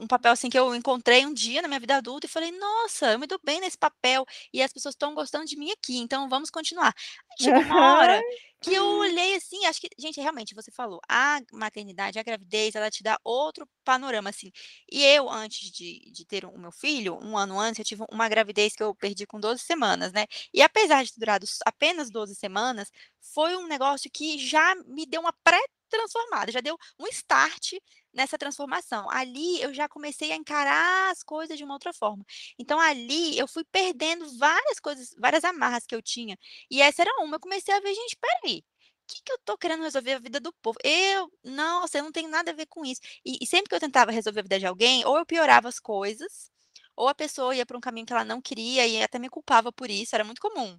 [0.00, 3.12] um papel assim que eu encontrei um dia na minha vida adulta e falei, nossa,
[3.12, 6.28] eu me dou bem nesse papel e as pessoas estão gostando de mim aqui, então
[6.28, 6.94] vamos continuar.
[7.32, 8.22] Aí chegou uma hora
[8.60, 12.90] que eu olhei assim, acho que, gente, realmente, você falou, a maternidade, a gravidez, ela
[12.90, 14.50] te dá outro panorama, assim.
[14.90, 18.28] E eu, antes de, de ter o meu filho, um ano antes, eu tive uma
[18.28, 20.26] gravidez que eu perdi com 12 semanas, né?
[20.52, 22.90] E apesar de ter durado apenas 12 semanas,
[23.34, 27.72] foi um negócio que já me deu uma pré transformada, já deu um start
[28.12, 29.08] nessa transformação.
[29.10, 32.24] Ali eu já comecei a encarar as coisas de uma outra forma.
[32.58, 36.36] Então ali eu fui perdendo várias coisas, várias amarras que eu tinha.
[36.70, 37.36] E essa era uma.
[37.36, 38.58] Eu comecei a ver, gente, peraí.
[39.04, 40.78] O que, que eu tô querendo resolver a vida do povo?
[40.84, 43.00] Eu, nossa, eu não tenho nada a ver com isso.
[43.24, 45.80] E, e sempre que eu tentava resolver a vida de alguém, ou eu piorava as
[45.80, 46.50] coisas,
[46.96, 49.72] ou a pessoa ia para um caminho que ela não queria e até me culpava
[49.72, 50.14] por isso.
[50.14, 50.78] Era muito comum.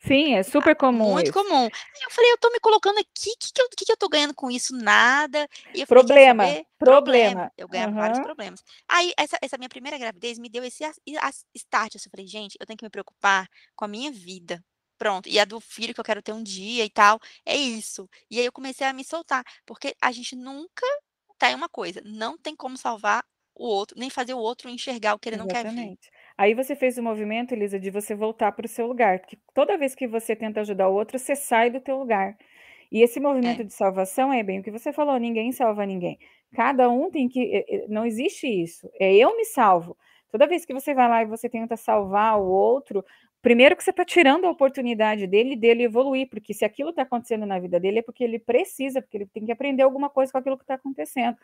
[0.00, 1.12] Sim, é super comum.
[1.12, 1.32] Muito isso.
[1.32, 1.64] comum.
[1.64, 3.96] Aí eu falei, eu tô me colocando aqui, o que, que, eu, que, que eu
[3.96, 4.74] tô ganhando com isso?
[4.74, 5.48] Nada.
[5.74, 6.44] Eu falei, problema,
[6.78, 7.52] problema.
[7.56, 7.98] Eu ganhava uhum.
[7.98, 8.62] vários problemas.
[8.88, 10.84] Aí, essa, essa minha primeira gravidez me deu esse
[11.54, 11.94] start.
[11.94, 14.64] Eu falei, gente, eu tenho que me preocupar com a minha vida.
[14.96, 15.28] Pronto.
[15.28, 17.18] E a do filho que eu quero ter um dia e tal.
[17.44, 18.08] É isso.
[18.30, 19.44] E aí eu comecei a me soltar.
[19.66, 20.86] Porque a gente nunca.
[21.38, 23.24] Tá, é uma coisa, não tem como salvar
[23.58, 25.66] o outro, nem fazer o outro enxergar o que ele Exatamente.
[25.66, 25.98] não quer ver.
[26.38, 29.18] Aí você fez o movimento, Elisa, de você voltar para o seu lugar.
[29.18, 32.36] Porque toda vez que você tenta ajudar o outro, você sai do teu lugar.
[32.92, 33.64] E esse movimento é.
[33.64, 36.16] de salvação é bem o que você falou, ninguém salva ninguém.
[36.54, 37.40] Cada um tem que.
[37.40, 38.88] Eh, eh, não existe isso.
[39.00, 39.96] É eu me salvo.
[40.30, 43.04] Toda vez que você vai lá e você tenta salvar o outro,
[43.42, 47.46] primeiro que você está tirando a oportunidade dele dele evoluir, porque se aquilo está acontecendo
[47.46, 50.38] na vida dele é porque ele precisa, porque ele tem que aprender alguma coisa com
[50.38, 51.36] aquilo que está acontecendo.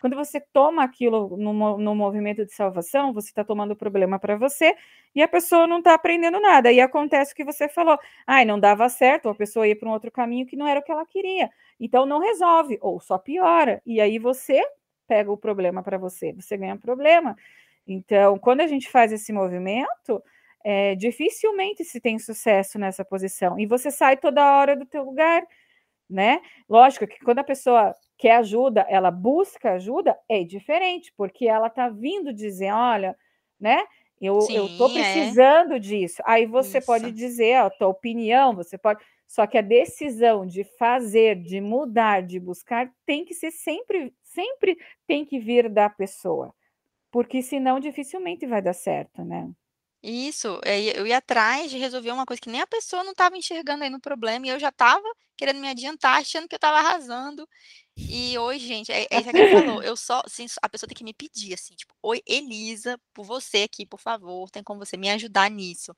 [0.00, 4.36] Quando você toma aquilo no, no movimento de salvação, você está tomando o problema para
[4.36, 4.74] você
[5.14, 6.72] e a pessoa não está aprendendo nada.
[6.72, 7.98] E acontece o que você falou.
[8.26, 10.82] Ai, não dava certo, a pessoa ia para um outro caminho que não era o
[10.82, 11.50] que ela queria.
[11.78, 13.82] Então não resolve, ou só piora.
[13.84, 14.62] E aí você
[15.06, 17.36] pega o problema para você, você ganha problema.
[17.86, 20.22] Então, quando a gente faz esse movimento,
[20.64, 23.58] é, dificilmente se tem sucesso nessa posição.
[23.58, 25.42] E você sai toda hora do teu lugar,
[26.08, 26.40] né?
[26.68, 31.88] Lógico que quando a pessoa quer ajuda, ela busca ajuda, é diferente, porque ela está
[31.88, 33.16] vindo dizer, olha,
[33.58, 33.82] né?
[34.20, 34.38] Eu,
[34.76, 34.92] tô é.
[34.92, 35.78] precisando é.
[35.78, 36.22] disso.
[36.26, 36.86] Aí você Isso.
[36.86, 39.02] pode dizer a tua opinião, você pode.
[39.26, 44.76] Só que a decisão de fazer, de mudar, de buscar, tem que ser sempre, sempre
[45.06, 46.54] tem que vir da pessoa.
[47.10, 49.50] Porque senão dificilmente vai dar certo, né?
[50.02, 53.36] Isso, é, eu ia atrás de resolver uma coisa que nem a pessoa não estava
[53.36, 55.06] enxergando aí no problema, e eu já estava
[55.36, 57.46] querendo me adiantar, achando que eu estava arrasando.
[58.08, 59.82] E hoje, gente, é, é isso que ele falou.
[59.82, 63.62] Eu só, assim, a pessoa tem que me pedir, assim, tipo, oi, Elisa, por você
[63.62, 65.94] aqui, por favor, tem como você me ajudar nisso.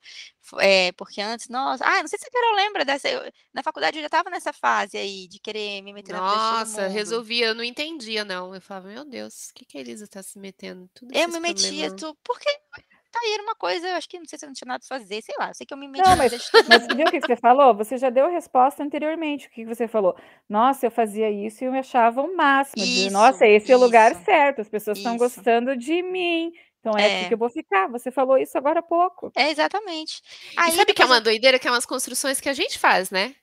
[0.59, 3.09] É, porque antes, nossa, ah, não sei se a Carol lembra dessa.
[3.09, 6.59] Eu, na faculdade eu já tava nessa fase aí de querer me meter nossa, na
[6.59, 8.53] Nossa, resolvia, eu não entendia, não.
[8.53, 10.89] Eu falava, meu Deus, o que, que a Elisa tá se metendo?
[10.93, 12.49] Tudo eu me metia, tu, porque
[13.13, 14.83] tá aí, era uma coisa, eu acho que não sei se eu não tinha nada
[14.85, 16.03] pra fazer, sei lá, eu sei que eu me meti.
[16.03, 16.33] Não, mas,
[16.67, 17.73] mas viu o que você falou?
[17.75, 19.47] Você já deu a resposta anteriormente.
[19.47, 20.17] O que você falou?
[20.49, 22.83] Nossa, eu fazia isso e eu me achava o máximo.
[22.83, 26.51] Isso, de, Nossa, esse isso, é o lugar certo, as pessoas estão gostando de mim.
[26.79, 27.87] Então é, é aqui que eu vou ficar.
[27.89, 29.31] Você falou isso agora há pouco.
[29.37, 30.21] É, exatamente.
[30.57, 33.09] Aí, e sabe que é uma doideira, que é umas construções que a gente faz,
[33.09, 33.35] né?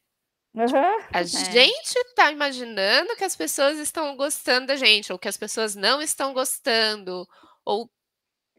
[0.54, 1.00] Uhum.
[1.12, 1.24] A é.
[1.24, 6.02] gente tá imaginando que as pessoas estão gostando da gente, ou que as pessoas não
[6.02, 7.26] estão gostando,
[7.64, 7.88] ou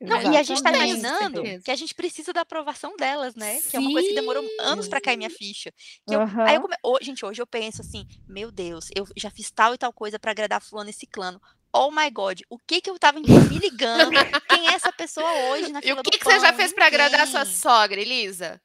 [0.02, 3.60] não, e a gente está imaginando que a gente precisa da aprovação delas, né?
[3.60, 3.70] Sim.
[3.70, 5.72] Que é uma coisa que demorou anos para cair minha ficha.
[6.10, 6.42] Eu, uhum.
[6.42, 6.76] Aí eu come...
[6.84, 10.18] oh, gente, hoje eu penso assim, meu Deus, eu já fiz tal e tal coisa
[10.18, 11.40] para agradar fulano e ciclano.
[11.74, 13.28] Oh my God, o que que eu tava me
[13.60, 14.12] ligando?
[14.50, 16.88] Quem é essa pessoa hoje na fila E o que, que você já fez para
[16.88, 18.62] agradar a sua sogra, Elisa?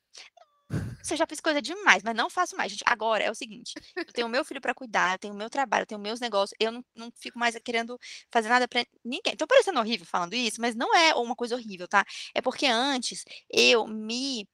[1.06, 2.82] Você já fez coisa demais, mas não faço mais, gente.
[2.86, 5.86] Agora é o seguinte: eu tenho meu filho para cuidar, eu tenho meu trabalho, eu
[5.86, 7.98] tenho meus negócios, eu não, não fico mais querendo
[8.30, 9.36] fazer nada para ninguém.
[9.36, 12.04] Tô parecendo horrível falando isso, mas não é uma coisa horrível, tá?
[12.34, 14.48] É porque antes eu me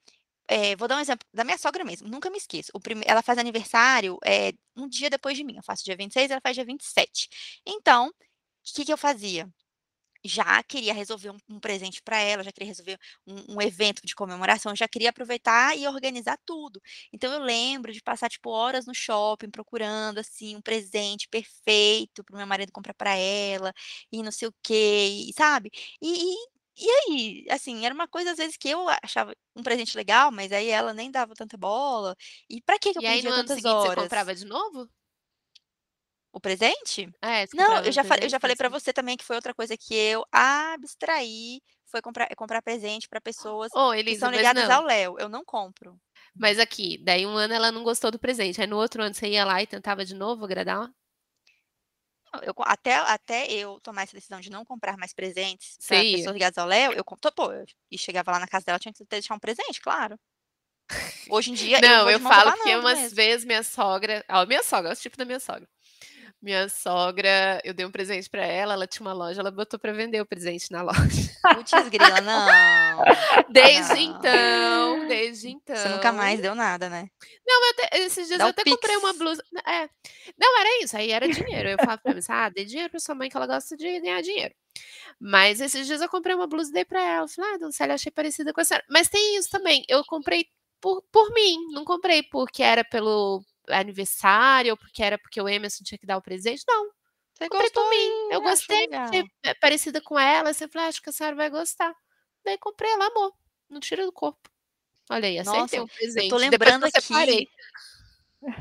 [0.48, 2.72] é, vou dar um exemplo da minha sogra mesmo, nunca me esqueço.
[2.82, 3.02] Prime...
[3.06, 5.56] Ela faz aniversário é, um dia depois de mim.
[5.56, 7.28] Eu faço dia 26, ela faz dia 27.
[7.66, 8.12] Então, o
[8.74, 9.48] que, que eu fazia?
[10.24, 14.14] Já queria resolver um, um presente para ela, já queria resolver um, um, evento de
[14.14, 16.80] comemoração, já queria aproveitar e organizar tudo.
[17.12, 22.34] Então eu lembro de passar tipo horas no shopping procurando assim um presente perfeito para
[22.34, 23.72] o meu marido comprar para ela
[24.10, 25.70] e não sei o quê, e, sabe?
[26.00, 29.96] E, e e aí, assim, era uma coisa às vezes que eu achava um presente
[29.96, 32.16] legal, mas aí ela nem dava tanta bola.
[32.48, 33.94] E para que, que eu e aí, no tantas ano seguinte, horas?
[33.94, 34.88] Você comprava de novo?
[36.32, 37.12] O presente?
[37.20, 39.76] É, Não, eu já, falei, eu já falei para você também que foi outra coisa
[39.76, 44.70] que eu abstraí, foi comprar, é comprar presente para pessoas oh, Elisa, que são ligadas
[44.70, 45.16] ao Léo.
[45.18, 46.00] Eu não compro.
[46.34, 48.60] Mas aqui, daí um ano ela não gostou do presente.
[48.62, 50.90] Aí no outro ano você ia lá e tentava de novo agradar?
[52.40, 56.56] Eu, até, até eu tomar essa decisão de não comprar mais presentes para pessoas ligadas
[56.56, 59.38] ao Léo, eu, pô, eu, e chegava lá na casa dela, tinha que deixar um
[59.38, 60.18] presente, claro.
[61.28, 61.78] Hoje em dia.
[61.80, 63.16] Não, eu, eu falo que umas mesmo.
[63.16, 64.24] vezes minha sogra.
[64.30, 65.68] Ó, minha sogra, é o tipo da minha sogra.
[66.42, 69.92] Minha sogra, eu dei um presente para ela, ela tinha uma loja, ela botou para
[69.92, 71.30] vender o presente na loja.
[71.54, 73.04] Putz, grila, não.
[73.48, 74.18] Desde não.
[74.18, 75.76] então, desde então.
[75.76, 77.06] Você nunca mais deu nada, né?
[77.46, 78.74] Não, até, esses dias Dá eu até pix.
[78.74, 79.40] comprei uma blusa.
[79.64, 79.88] É.
[80.36, 81.68] Não, era isso, aí era dinheiro.
[81.68, 84.20] Eu falava pra mim, ah, dê dinheiro pra sua mãe que ela gosta de ganhar
[84.20, 84.52] dinheiro.
[85.20, 87.24] Mas esses dias eu comprei uma blusa e dei pra ela.
[87.26, 88.84] Eu falei, ah, Dona Célia, achei parecida com a senhora.
[88.90, 90.46] Mas tem isso também, eu comprei
[90.80, 93.40] por, por mim, não comprei porque era pelo
[93.72, 96.64] aniversário, ou porque era porque o Emerson tinha que dar o presente.
[96.68, 96.90] Não.
[97.34, 98.28] Você comprei por mim.
[98.30, 100.52] Eu gostei de ser é, parecida com ela.
[100.52, 101.94] Você falou, ah, acho que a senhora vai gostar.
[102.44, 103.32] Daí comprei ela, amor.
[103.68, 104.50] Não tira do corpo.
[105.10, 106.26] Olha aí, acertei Nossa, um presente.
[106.26, 107.48] Eu tô lembrando aqui.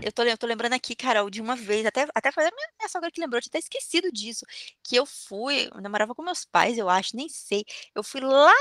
[0.01, 2.89] Eu tô, eu tô, lembrando aqui, Carol, de uma vez, até, até a minha, minha
[2.89, 4.45] sogra que lembrou, eu tinha até esquecido disso.
[4.83, 7.65] Que eu fui, eu namorava com meus pais, eu acho, nem sei.
[7.95, 8.53] Eu fui lá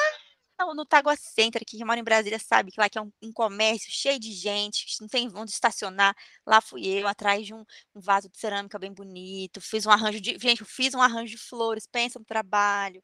[0.65, 3.33] no, no Tagua Center, que mora em Brasília sabe que lá que é um, um,
[3.33, 6.15] comércio cheio de gente, não tem onde estacionar.
[6.47, 10.21] Lá fui eu, atrás de um, um, vaso de cerâmica bem bonito, fiz um arranjo
[10.21, 10.39] de.
[10.39, 13.03] Gente, eu fiz um arranjo de flores, pensa no trabalho.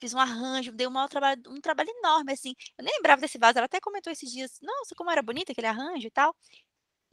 [0.00, 2.54] Fiz um arranjo, dei um, trabalho, um trabalho enorme, assim.
[2.78, 5.66] Eu nem lembrava desse vaso, ela até comentou esses dias, nossa, como era bonito aquele
[5.66, 6.36] arranjo e tal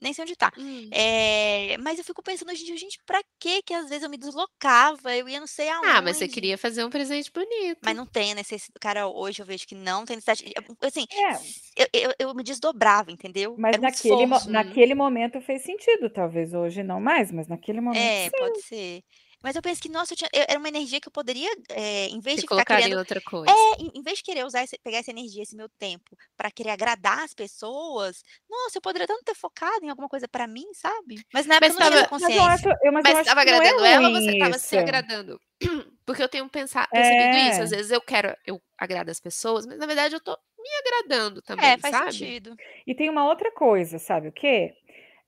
[0.02, 0.52] nem sei onde tá.
[0.58, 0.90] Hum.
[0.92, 4.10] É, mas eu fico pensando hoje em dia, gente, pra que que às vezes eu
[4.10, 5.88] me deslocava, eu ia não sei aonde.
[5.88, 7.80] Ah, mas você queria fazer um presente bonito.
[7.84, 11.84] Mas não tem necessidade, cara, hoje eu vejo que não tem necessidade, assim, é.
[11.84, 13.56] eu, eu, eu, me desdobrava, entendeu?
[13.58, 18.02] Mas é naquele, mo naquele momento fez sentido, talvez hoje não mais, mas naquele momento
[18.02, 18.38] É, sim.
[18.38, 19.04] pode ser.
[19.42, 22.08] Mas eu penso que, nossa, eu tinha, eu, era uma energia que eu poderia, é,
[22.08, 22.98] em vez Você de ficar querendo.
[22.98, 23.52] outra coisa.
[23.52, 26.52] É, em, em, vez de querer usar esse, pegar essa energia, esse meu tempo, para
[26.52, 30.66] querer agradar as pessoas, nossa, eu poderia tanto ter focado em alguma coisa para mim,
[30.74, 31.24] sabe?
[31.34, 32.42] Mas na época mas eu não tinha consciência.
[32.42, 34.78] Mas, eu acho, eu, mas, mas estava é agradando é ela ou você estava se
[34.78, 35.40] agradando?
[36.06, 37.50] Porque eu tenho pensado, percebido é.
[37.50, 37.62] isso.
[37.62, 41.42] Às vezes eu quero, eu agrado as pessoas, mas na verdade eu tô me agradando
[41.42, 42.12] também, É, faz sabe?
[42.12, 42.56] sentido.
[42.86, 44.74] E tem uma outra coisa, sabe o quê?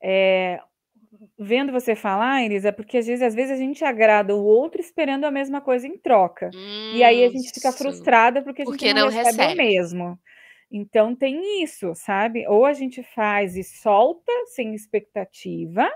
[0.03, 0.59] É,
[1.37, 4.79] vendo você falar, Iris, é porque às vezes, às vezes a gente agrada o outro
[4.79, 6.49] esperando a mesma coisa em troca.
[6.53, 9.53] Hum, e aí a gente fica frustrada porque a gente porque não, não recebe, recebe,
[9.53, 10.19] o mesmo.
[10.71, 12.47] Então tem isso, sabe?
[12.47, 15.91] Ou a gente faz e solta sem expectativa,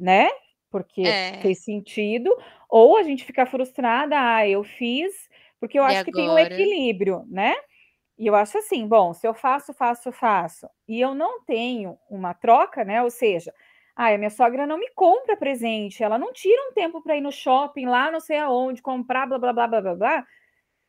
[0.00, 0.28] né?
[0.70, 1.38] Porque é.
[1.40, 2.34] fez sentido,
[2.68, 5.12] ou a gente fica frustrada, ah, eu fiz,
[5.60, 6.04] porque eu e acho agora?
[6.04, 7.54] que tem um equilíbrio, né?
[8.18, 12.32] E eu acho assim, bom, se eu faço, faço, faço, e eu não tenho uma
[12.32, 13.02] troca, né?
[13.02, 13.52] Ou seja,
[13.96, 17.22] Ah, a minha sogra não me compra presente, ela não tira um tempo para ir
[17.22, 20.26] no shopping lá, não sei aonde, comprar, blá, blá, blá, blá, blá, blá.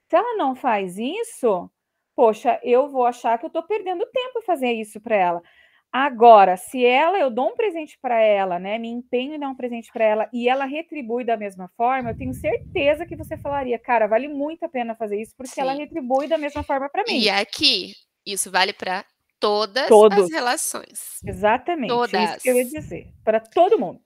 [0.10, 1.72] Se ela não faz isso,
[2.14, 5.42] poxa, eu vou achar que eu estou perdendo tempo em fazer isso para ela.
[5.90, 8.78] Agora, se ela, eu dou um presente para ela, né?
[8.78, 12.18] Me empenho em dar um presente para ela e ela retribui da mesma forma, eu
[12.18, 15.62] tenho certeza que você falaria, cara, vale muito a pena fazer isso porque Sim.
[15.62, 17.20] ela retribui da mesma forma para mim.
[17.20, 17.94] E aqui,
[18.26, 19.06] isso vale para
[19.40, 20.26] todas Todos.
[20.26, 21.20] as relações.
[21.26, 21.90] Exatamente.
[21.90, 22.32] Todas.
[22.32, 23.08] Isso que eu ia dizer.
[23.24, 24.00] Para todo mundo.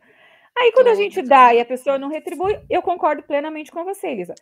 [0.58, 4.08] Aí, quando a gente dá e a pessoa não retribui, eu concordo plenamente com você,
[4.08, 4.36] Elisa.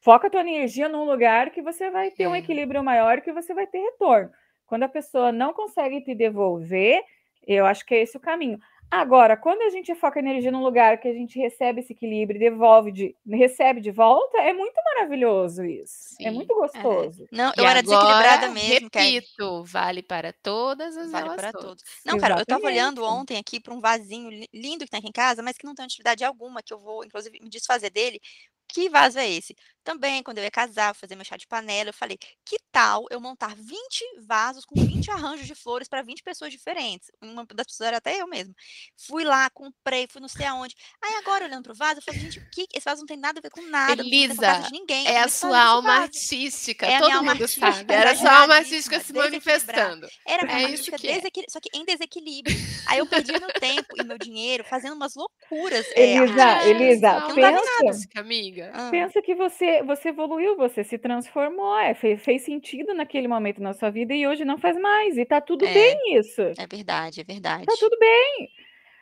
[0.00, 2.28] Foca a tua energia num lugar que você vai ter é.
[2.28, 4.30] um equilíbrio maior, que você vai ter retorno.
[4.66, 7.02] Quando a pessoa não consegue te devolver,
[7.46, 8.58] eu acho que é esse o caminho.
[8.92, 12.36] Agora, quando a gente foca a energia num lugar que a gente recebe esse equilíbrio
[12.38, 16.16] e devolve de, recebe de volta, é muito maravilhoso isso.
[16.24, 17.24] É Sim, é muito gostoso.
[17.24, 17.28] É.
[17.30, 18.90] Não, eu e era desequilibrada mesmo.
[18.92, 21.34] Repito, vale para todas as Vale relações.
[21.34, 21.84] para todos.
[22.04, 22.18] Não, Exatamente.
[22.18, 25.42] cara, eu estava olhando ontem aqui para um vasinho lindo que tem aqui em casa,
[25.42, 28.20] mas que não tem utilidade alguma, que eu vou, inclusive, me desfazer dele,
[28.68, 29.54] que vaso é esse?
[29.82, 33.20] Também, quando eu ia casar, fazer meu chá de panela, eu falei, que tal eu
[33.20, 33.76] montar 20
[34.20, 37.10] vasos com 20 arranjos de flores para 20 pessoas diferentes?
[37.20, 38.54] Uma das pessoas era até eu mesmo.
[38.96, 40.74] Fui lá, comprei, fui não sei aonde.
[41.02, 43.42] Aí agora, olhando pro vaso, eu falei, gente, que esse vaso não tem nada a
[43.42, 45.06] ver com nada, Elisa, de ninguém.
[45.06, 47.92] É a sua alma artística, é todo mundo artística, sabe.
[47.92, 50.08] Era a sua alma artística se manifestando.
[50.26, 51.20] Era minha é alma artística, é.
[51.48, 52.56] só que em desequilíbrio.
[52.86, 55.86] Aí eu perdi meu tempo e meu dinheiro fazendo umas loucuras.
[55.94, 57.50] Elisa, é, Elisa, pensa,
[57.82, 58.72] nada, amiga.
[58.90, 63.72] Pensa que você, você evoluiu, você se transformou, é, fez, fez, sentido naquele momento na
[63.72, 65.16] sua vida e hoje não faz mais.
[65.16, 66.40] E tá tudo é, bem isso.
[66.40, 67.66] É verdade, é verdade.
[67.66, 68.50] Tá tudo bem.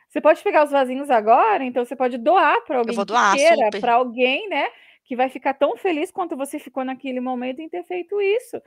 [0.07, 3.35] Você pode pegar os vasinhos agora, então você pode doar para alguém Eu vou doar,
[3.35, 4.67] que para alguém, né,
[5.03, 8.61] que vai ficar tão feliz quanto você ficou naquele momento em ter feito isso.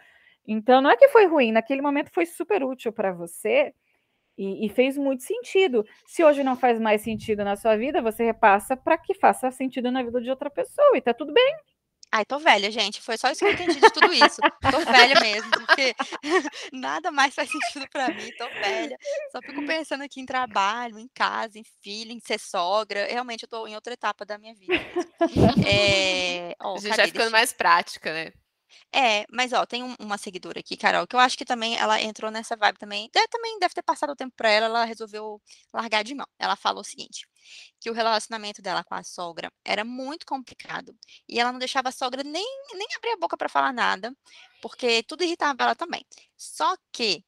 [0.46, 3.74] Então não é que foi ruim, naquele momento foi super útil para você.
[4.38, 5.84] E, e, fez muito sentido.
[6.06, 9.90] Se hoje não faz mais sentido na sua vida, você repassa para que faça sentido
[9.90, 11.54] na vida de outra pessoa e tá tudo bem.
[12.14, 13.00] Ai, tô velha, gente.
[13.00, 14.38] Foi só isso que eu entendi de tudo isso.
[14.70, 15.94] Tô velha mesmo, porque
[16.70, 18.30] nada mais faz sentido para mim.
[18.36, 18.98] Tô velha.
[19.30, 23.06] Só fico pensando aqui em trabalho, em casa, em filho, em ser sogra.
[23.06, 24.74] Realmente, eu tô em outra etapa da minha vida.
[25.66, 26.54] É...
[26.62, 28.32] Oh, a gente vai ficando mais prática, né?
[28.94, 32.00] É, mas ó, tem um- uma seguidora aqui, Carol, que eu acho que também ela
[32.00, 33.10] entrou nessa vibe também.
[33.30, 35.40] Também deve ter passado o tempo pra ela, ela resolveu
[35.72, 36.26] largar de mão.
[36.38, 37.26] Ela falou o seguinte,
[37.80, 40.96] que o relacionamento dela com a sogra era muito complicado
[41.28, 42.44] e ela não deixava a sogra nem,
[42.74, 44.14] nem abrir a boca para falar nada,
[44.60, 46.04] porque tudo irritava ela também.
[46.36, 47.24] Só que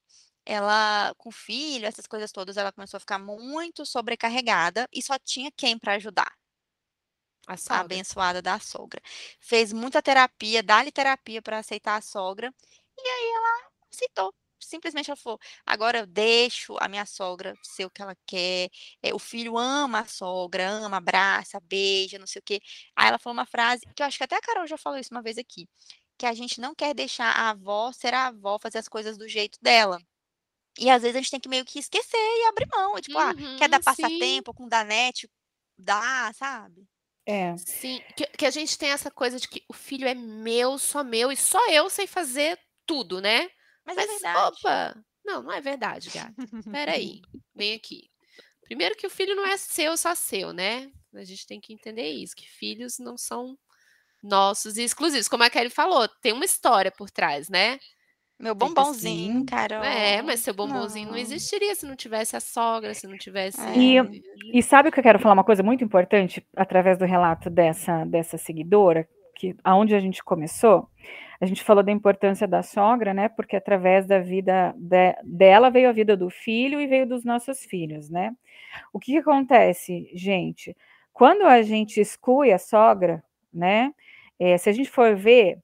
[0.47, 5.51] ela, com filho, essas coisas todas, ela começou a ficar muito sobrecarregada e só tinha
[5.57, 6.33] quem para ajudar.
[7.47, 9.01] A, a abençoada da sogra.
[9.41, 12.53] Fez muita terapia, dá-lhe terapia para aceitar a sogra.
[12.99, 14.35] E aí ela aceitou.
[14.61, 18.71] Simplesmente ela falou: agora eu deixo a minha sogra ser o que ela quer.
[19.03, 22.61] É, o filho ama a sogra, ama, abraça, beija, não sei o quê.
[22.97, 25.13] Aí ela falou uma frase que eu acho que até a Carol já falou isso
[25.13, 25.69] uma vez aqui:
[26.19, 29.29] que a gente não quer deixar a avó ser a avó, fazer as coisas do
[29.29, 30.01] jeito dela.
[30.79, 33.01] E às vezes a gente tem que meio que esquecer e abrir mão.
[33.01, 35.31] Tipo, uhum, ah, quer dar uhum, passatempo com danete?
[35.79, 36.87] Dá, sabe?
[37.27, 37.57] É.
[37.57, 41.03] Sim, que, que a gente tem essa coisa de que o filho é meu, só
[41.03, 43.49] meu, e só eu sei fazer tudo, né?
[43.85, 44.39] Mas, é verdade.
[44.39, 46.35] opa, não, não é verdade, gata.
[46.71, 47.23] Peraí,
[47.55, 48.11] vem aqui.
[48.63, 50.91] Primeiro que o filho não é seu, só seu, né?
[51.15, 53.59] A gente tem que entender isso, que filhos não são
[54.23, 55.29] nossos e exclusivos.
[55.29, 57.79] Como a Kelly falou, tem uma história por trás, né?
[58.39, 59.45] Meu bombonzinho, assim.
[59.47, 59.85] Carol.
[59.85, 61.13] É, mas seu bombonzinho não.
[61.13, 61.19] não.
[61.19, 63.61] existiria se não tivesse a sogra, se não tivesse.
[63.61, 63.79] É.
[63.79, 64.23] E,
[64.53, 65.35] e sabe o que eu quero falar?
[65.35, 70.89] Uma coisa muito importante através do relato dessa, dessa seguidora, que aonde a gente começou,
[71.41, 73.29] a gente falou da importância da sogra, né?
[73.29, 77.65] Porque através da vida de, dela veio a vida do filho e veio dos nossos
[77.65, 78.35] filhos, né?
[78.93, 80.77] O que, que acontece, gente?
[81.13, 83.23] Quando a gente exclui a sogra,
[83.53, 83.93] né?
[84.39, 85.59] É, se a gente for ver,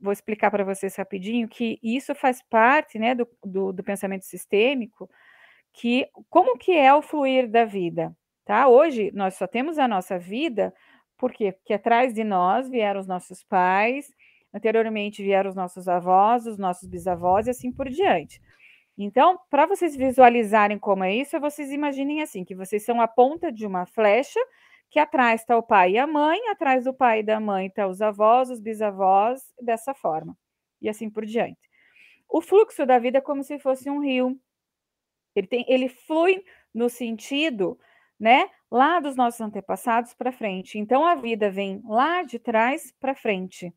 [0.00, 5.08] vou explicar para vocês rapidinho que isso faz parte né, do, do, do, pensamento sistêmico,
[5.72, 8.68] que como que é o fluir da vida, tá?
[8.68, 10.72] Hoje nós só temos a nossa vida?
[11.18, 14.12] Porque atrás de nós vieram os nossos pais,
[14.52, 18.40] anteriormente vieram os nossos avós, os nossos bisavós e assim por diante.
[18.98, 23.52] Então, para vocês visualizarem como é isso, vocês imaginem assim, que vocês são a ponta
[23.52, 24.40] de uma flecha
[24.90, 27.86] que atrás está o pai e a mãe, atrás do pai e da mãe está
[27.86, 30.36] os avós, os bisavós, dessa forma,
[30.80, 31.58] e assim por diante.
[32.28, 34.38] O fluxo da vida é como se fosse um rio.
[35.34, 37.78] Ele, tem, ele flui no sentido,
[38.18, 40.78] né, lá dos nossos antepassados para frente.
[40.78, 43.72] Então a vida vem lá de trás para frente,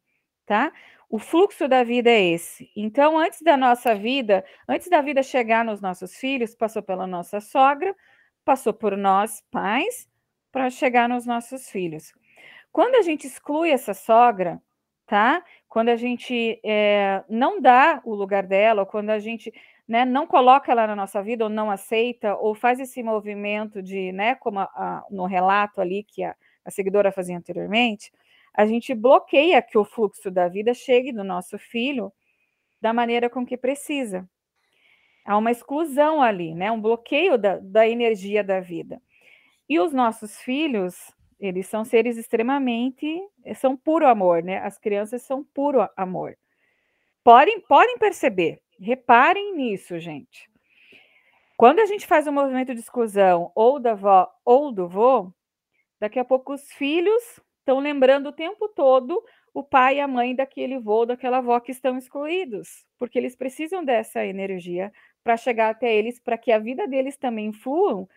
[0.46, 0.72] tá?
[1.10, 2.72] O fluxo da vida é esse.
[2.76, 7.42] Então, antes da nossa vida, antes da vida chegar nos nossos filhos, passou pela nossa
[7.42, 7.96] sogra,
[8.46, 10.08] passou por nós, pais,
[10.52, 12.14] para chegar nos nossos filhos.
[12.72, 14.62] Quando a gente exclui essa sogra,
[15.06, 15.44] tá?
[15.68, 19.52] Quando a gente é, não dá o lugar dela, ou quando a gente
[19.88, 24.12] né, não coloca ela na nossa vida, ou não aceita, ou faz esse movimento de,
[24.12, 28.12] né, como a, a, no relato ali que a, a seguidora fazia anteriormente,
[28.54, 32.12] a gente bloqueia que o fluxo da vida chegue do nosso filho
[32.82, 34.30] da maneira com que precisa.
[35.26, 36.72] Há uma exclusão ali, né?
[36.72, 39.02] Um bloqueio da, da energia da vida.
[39.70, 40.96] E os nossos filhos,
[41.40, 43.22] eles são seres extremamente,
[43.56, 44.58] são puro amor, né?
[44.58, 46.36] As crianças são puro amor.
[47.24, 50.50] Podem, podem perceber, reparem nisso, gente.
[51.56, 55.32] Quando a gente faz um movimento de exclusão, ou da avó ou do vô,
[56.00, 60.36] daqui a pouco os filhos estão lembrando o tempo todo o pai e a mãe
[60.36, 64.92] daquele vô, daquela avó que estão excluídos, porque eles precisam dessa energia
[65.24, 68.08] para chegar até eles, para que a vida deles também flua,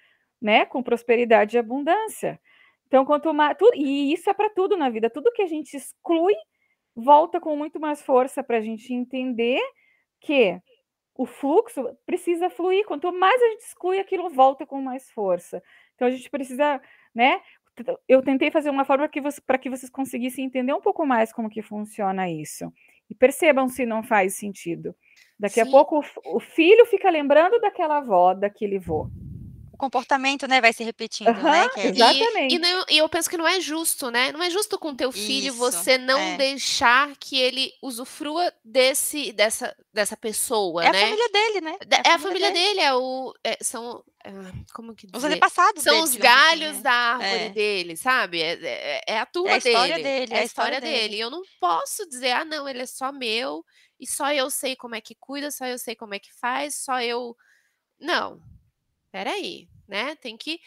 [0.43, 2.41] né, com prosperidade e abundância.
[2.87, 3.57] Então, quanto mais.
[3.75, 5.09] E isso é para tudo na vida.
[5.09, 6.35] Tudo que a gente exclui
[6.95, 9.61] volta com muito mais força para a gente entender
[10.21, 10.61] que
[11.15, 12.85] o fluxo precisa fluir.
[12.85, 15.63] Quanto mais a gente exclui, aquilo volta com mais força.
[15.95, 16.83] Então, a gente precisa,
[17.15, 17.41] né?
[18.07, 19.09] Eu tentei fazer uma forma
[19.47, 22.71] para que vocês conseguissem entender um pouco mais como que funciona isso.
[23.09, 24.95] E percebam se não faz sentido.
[25.39, 25.69] Daqui Sim.
[25.69, 29.09] a pouco o, o, filho fica lembrando daquela avó, daquele vô.
[29.83, 31.69] Comportamento, né, vai se repetindo, uhum, né?
[31.77, 31.89] É...
[31.89, 32.53] Exatamente.
[32.53, 34.31] E, e, não, e, eu penso que não é justo, né?
[34.31, 36.37] Não é justo com teu filho Isso, você não é.
[36.37, 41.01] deixar que ele usufrua desse, dessa, dessa pessoa, é né?
[41.01, 41.77] É a família dele, né?
[41.81, 42.65] É, a, é a família, dele.
[42.65, 43.35] dele, é o.
[43.43, 44.05] É, são.
[44.73, 45.19] como que dizer?
[45.19, 46.83] Os antepassados São os galhos assim, né?
[46.85, 48.41] da árvore dele, sabe?
[48.41, 50.27] É, a turma é a história dele.
[50.27, 50.35] dele.
[50.35, 50.97] É a história dele.
[50.97, 51.17] dele.
[51.17, 53.65] E eu não posso dizer, ah, não, ele é só meu
[53.99, 56.77] e só eu sei como é que cuida, só eu sei como é que faz,
[56.77, 57.37] só eu.
[57.99, 58.41] Não,
[59.13, 60.17] peraí, né?
[60.17, 60.59] Tem que.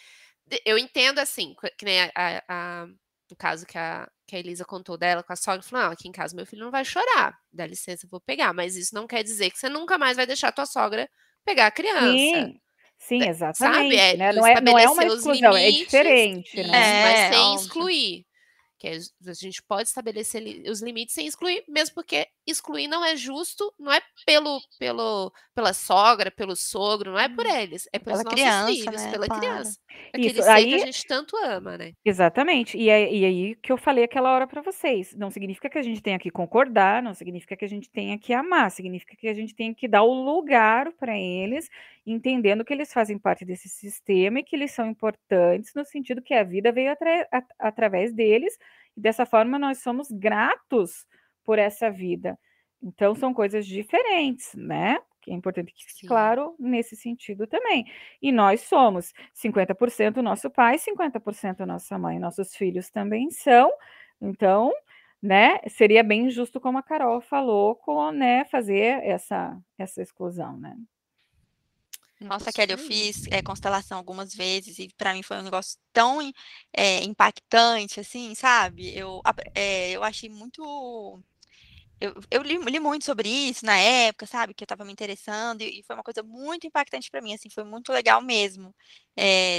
[0.64, 2.12] Eu entendo assim, que nem a,
[2.48, 2.86] a,
[3.30, 6.08] no caso que a, que a Elisa contou dela com a sogra, falou: não, aqui
[6.08, 8.54] em casa meu filho não vai chorar, dá licença, eu vou pegar.
[8.54, 11.10] Mas isso não quer dizer que você nunca mais vai deixar a tua sogra
[11.44, 12.12] pegar a criança.
[12.12, 12.60] Sim.
[12.98, 13.94] Sim, exatamente.
[13.94, 13.96] Sabe?
[13.98, 14.32] É, né?
[14.32, 16.64] não, é, não é uma exclusão, é limites, é diferente, né?
[16.64, 18.26] É, mas sem excluir
[18.78, 23.74] que a gente pode estabelecer os limites sem excluir, mesmo porque excluir não é justo,
[23.80, 27.56] não é pelo, pelo pela sogra, pelo sogro, não é por uhum.
[27.56, 29.12] eles, é pelos pela nossos criança, filhos, né?
[29.12, 29.42] pela claro.
[29.42, 29.80] criança.
[30.10, 31.94] Aquele Isso, aí, que a gente tanto ama, né?
[32.04, 32.78] Exatamente.
[32.78, 35.82] E, é, e aí que eu falei aquela hora para vocês, não significa que a
[35.82, 39.34] gente tenha que concordar, não significa que a gente tenha que amar, significa que a
[39.34, 41.70] gente tenha que dar o lugar para eles,
[42.06, 46.34] entendendo que eles fazem parte desse sistema e que eles são importantes no sentido que
[46.34, 47.28] a vida veio atra
[47.58, 48.58] através deles
[48.96, 51.06] e dessa forma nós somos gratos
[51.44, 52.38] por essa vida.
[52.82, 55.00] Então são coisas diferentes, né?
[55.22, 57.86] Que é importante que fique claro nesse sentido também.
[58.22, 62.20] E nós somos 50% nosso pai, 50% nossa mãe.
[62.20, 63.72] Nossos filhos também são.
[64.22, 64.72] Então,
[65.22, 70.76] né, seria bem justo como a Carol falou, com, né, fazer essa essa exclusão, né?
[72.26, 76.20] Nossa, Kelly, eu fiz é, constelação algumas vezes e para mim foi um negócio tão
[76.74, 78.96] é, impactante, assim, sabe?
[78.98, 79.22] Eu,
[79.54, 81.22] é, eu achei muito.
[82.02, 84.54] Eu, eu li, li, muito sobre isso na época, sabe?
[84.54, 87.50] Que eu estava me interessando e, e, foi uma coisa muito impactante para mim, assim,
[87.50, 88.76] foi muito legal mesmo.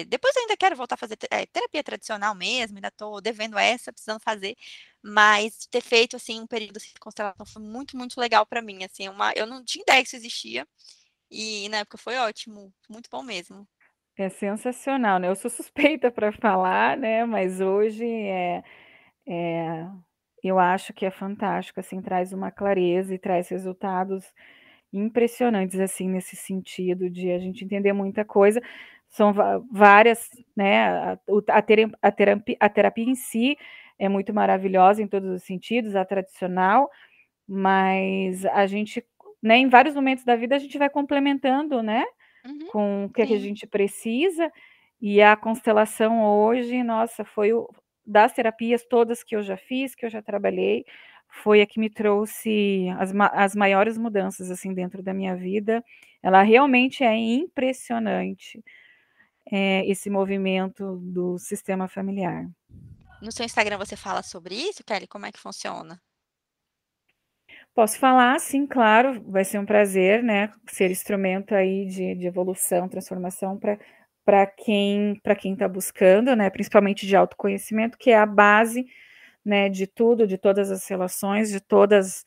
[0.08, 4.20] depois eu ainda quero voltar a fazer terapia tradicional mesmo, ainda estou devendo essa, precisando
[4.20, 4.56] fazer,
[5.02, 8.84] mas ter feito, assim, um período assim, de constelação foi muito, muito legal para mim,
[8.84, 10.66] assim, uma, eu não tinha ideia que isso existia.
[11.30, 13.66] E na época foi ótimo, muito bom mesmo.
[14.18, 15.28] É sensacional, né?
[15.28, 17.24] Eu sou suspeita para falar, né?
[17.24, 18.62] Mas hoje é,
[19.26, 19.86] é,
[20.42, 24.32] eu acho que é fantástico, assim, traz uma clareza e traz resultados
[24.92, 28.60] impressionantes, assim, nesse sentido de a gente entender muita coisa.
[29.08, 29.34] São
[29.70, 30.88] várias, né?
[30.88, 31.18] A,
[31.50, 33.56] a, terapia, a, terapia, a terapia em si
[33.98, 36.90] é muito maravilhosa em todos os sentidos, a tradicional,
[37.48, 39.04] mas a gente
[39.42, 42.04] né, em vários momentos da vida a gente vai complementando, né,
[42.44, 44.50] uhum, com o que, que, a gente precisa.
[45.00, 47.68] E a constelação hoje, nossa, foi o,
[48.04, 50.84] das terapias todas que eu já fiz, que eu já trabalhei,
[51.28, 55.84] foi a que me trouxe as, as maiores mudanças assim dentro da minha vida.
[56.22, 58.62] Ela realmente é impressionante
[59.50, 62.48] é, esse movimento do sistema familiar.
[63.20, 65.06] No seu Instagram você fala sobre isso, Kelly?
[65.06, 66.00] Como é que funciona?
[67.76, 72.88] Posso falar, sim, claro, vai ser um prazer, né, ser instrumento aí de, de evolução,
[72.88, 73.60] transformação
[74.24, 78.86] para quem para quem está buscando, né, principalmente de autoconhecimento, que é a base,
[79.44, 82.24] né, de tudo, de todas as relações, de todas,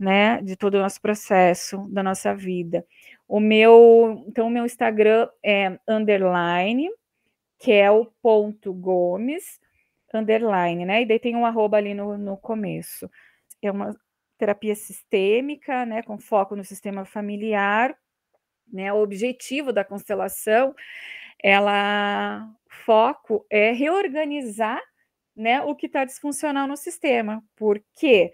[0.00, 2.84] né, de todo o nosso processo da nossa vida.
[3.28, 6.90] O meu, então o meu Instagram é underline
[7.60, 9.60] kel.gomes,
[10.14, 11.02] underline, né?
[11.02, 13.08] E daí tem um arroba ali no, no começo.
[13.62, 13.94] É uma
[14.38, 17.96] terapia sistêmica, né, com foco no sistema familiar,
[18.72, 18.92] né?
[18.92, 20.74] O objetivo da constelação,
[21.42, 24.80] ela foco é reorganizar,
[25.36, 28.32] né, o que está disfuncional no sistema, porque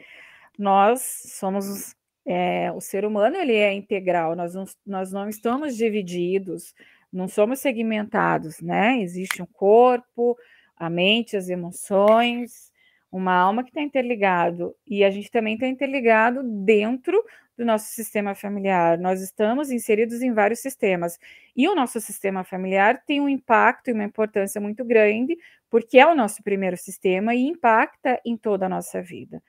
[0.59, 1.94] nós somos
[2.26, 6.74] é, o ser humano ele é integral, nós não, nós não estamos divididos,
[7.12, 8.98] não somos segmentados, né?
[9.00, 10.36] Existe um corpo,
[10.76, 12.72] a mente, as emoções,
[13.17, 17.17] uma alma que está interligado e a gente também está interligado dentro
[17.57, 18.99] do nosso sistema familiar.
[18.99, 21.17] Nós estamos inseridos em vários sistemas
[21.57, 25.39] e o nosso sistema familiar tem um impacto e uma importância muito grande
[25.71, 29.41] porque é o nosso primeiro sistema e impacta em toda a nossa vida.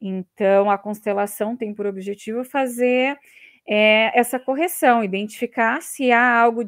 [0.00, 3.18] Então, a constelação tem por objetivo fazer
[3.66, 6.62] é, essa correção, identificar se há algo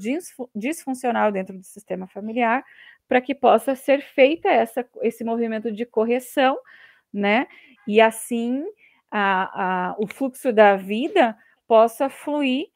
[0.54, 2.64] disfuncional dentro do sistema familiar,
[3.08, 6.58] para que possa ser feita essa, esse movimento de correção,
[7.12, 7.46] né?
[7.86, 8.64] E assim
[9.10, 11.36] a, a, o fluxo da vida
[11.68, 12.66] possa fluir,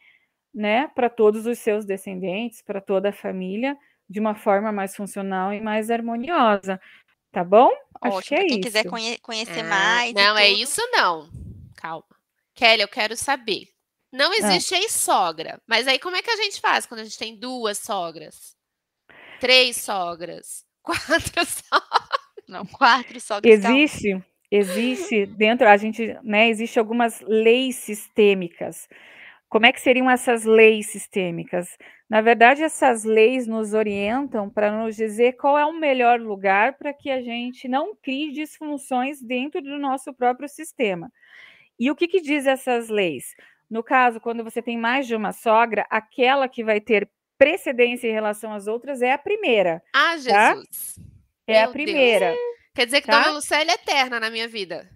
[0.55, 3.77] né, para todos os seus descendentes, para toda a família,
[4.09, 6.81] de uma forma mais funcional e mais harmoniosa.
[7.31, 7.71] Tá bom?
[8.01, 8.61] Acho que é quem isso.
[8.61, 10.15] quiser conhe conhecer ah, mais.
[10.15, 11.29] Não, é isso não.
[11.77, 12.07] Calma.
[12.55, 13.69] Kelly, eu quero saber.
[14.11, 14.37] Não ah.
[14.37, 14.79] existe ah.
[14.79, 15.61] ex-sogra.
[15.67, 18.57] Mas aí como é que a gente faz quando a gente tem duas sogras?
[19.41, 20.65] Três sogras?
[20.83, 22.19] Quatro sogras?
[22.49, 23.63] Não, quatro sogras.
[23.63, 28.89] Existe, existe dentro, a gente, né, existe algumas leis sistêmicas.
[29.51, 31.77] Como é que seriam essas leis sistêmicas?
[32.09, 36.93] Na verdade, essas leis nos orientam para nos dizer qual é o melhor lugar para
[36.95, 41.13] que a gente não crie disfunções dentro do nosso próprio sistema.
[41.79, 43.35] E o que, que diz essas leis?
[43.71, 47.09] No caso, quando você tem mais de uma sogra, aquela que vai ter
[47.39, 49.83] precedência em relação às outras é a primeira.
[49.95, 50.55] Ah, tá?
[50.55, 50.97] Jesus!
[50.97, 51.03] Tá?
[51.47, 52.27] É Meu a primeira.
[52.33, 52.41] Deus.
[52.75, 53.21] Quer dizer que tá?
[53.21, 54.89] Dona Lucélia é eterna na minha vida.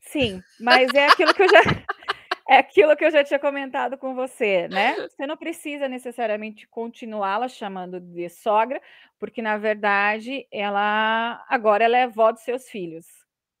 [0.00, 1.60] Sim, mas é aquilo que eu já
[2.48, 4.94] é aquilo que eu já tinha comentado com você, né?
[4.94, 8.80] Você não precisa necessariamente continuá-la chamando de sogra,
[9.18, 13.06] porque na verdade ela agora ela é avó dos seus filhos.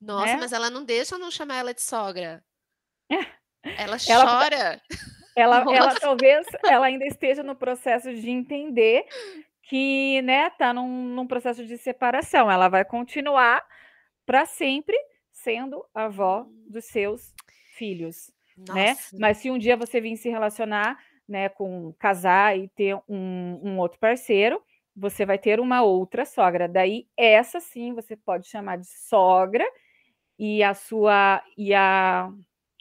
[0.00, 0.36] Nossa, né?
[0.40, 2.42] mas ela não deixa eu não chamar ela de sogra.
[3.10, 3.39] É.
[3.78, 4.80] Ela chora.
[5.36, 9.06] Ela, ela, ela talvez ela ainda esteja no processo de entender
[9.62, 12.50] que, né, tá num, num processo de separação.
[12.50, 13.64] Ela vai continuar
[14.26, 14.96] para sempre
[15.32, 16.64] sendo avó hum.
[16.68, 17.34] dos seus
[17.76, 18.32] filhos
[18.68, 18.96] né?
[19.18, 20.98] Mas se um dia você vir se relacionar,
[21.28, 24.60] né, com casar e ter um, um outro parceiro,
[24.94, 26.68] você vai ter uma outra sogra.
[26.68, 29.64] Daí essa sim você pode chamar de sogra
[30.38, 32.30] e a sua e a,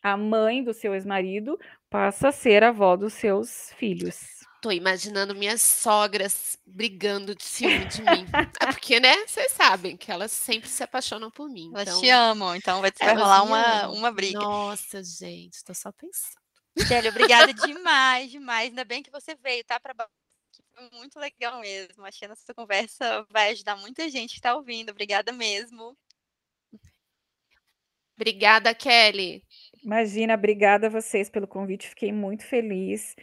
[0.02, 4.40] a mãe do seu ex-marido passa a ser a avó dos seus filhos.
[4.62, 8.26] Tô imaginando minhas sogras brigando de ciúme de mim.
[8.60, 9.26] É porque, né?
[9.26, 11.72] Vocês sabem que elas sempre se apaixonam por mim.
[11.74, 12.02] Elas então...
[12.02, 14.40] te amam, então vai, vai rolar uma, uma briga.
[14.40, 16.40] Nossa, gente, tô só pensando.
[16.88, 18.70] Kelly, obrigada demais, demais.
[18.70, 19.80] Ainda bem que você veio, tá?
[19.80, 19.94] Pra...
[20.76, 22.06] Foi muito legal mesmo.
[22.06, 24.90] Achei que nossa conversa vai ajudar muita gente que tá ouvindo.
[24.90, 25.98] Obrigada mesmo.
[28.16, 29.46] Obrigada, Kelly.
[29.84, 31.90] Imagina, obrigada a vocês pelo convite.
[31.90, 33.16] Fiquei muito feliz.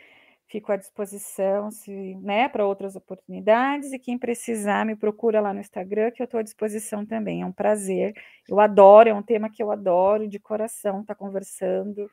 [0.49, 5.61] Fico à disposição se, né, para outras oportunidades e quem precisar me procura lá no
[5.61, 7.43] Instagram que eu estou à disposição também.
[7.43, 8.15] É um prazer.
[8.49, 12.09] Eu adoro, é um tema que eu adoro de coração estar tá conversando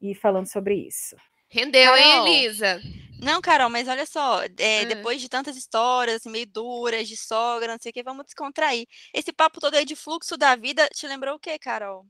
[0.00, 1.14] e falando sobre isso.
[1.50, 2.80] Rendeu, Carol, hein, Elisa?
[3.22, 4.88] Não, Carol, mas olha só, é, hum.
[4.88, 8.86] depois de tantas histórias assim, meio duras, de sogra, não sei o que, vamos descontrair.
[9.12, 12.06] Esse papo todo aí de fluxo da vida, te lembrou o quê, Carol?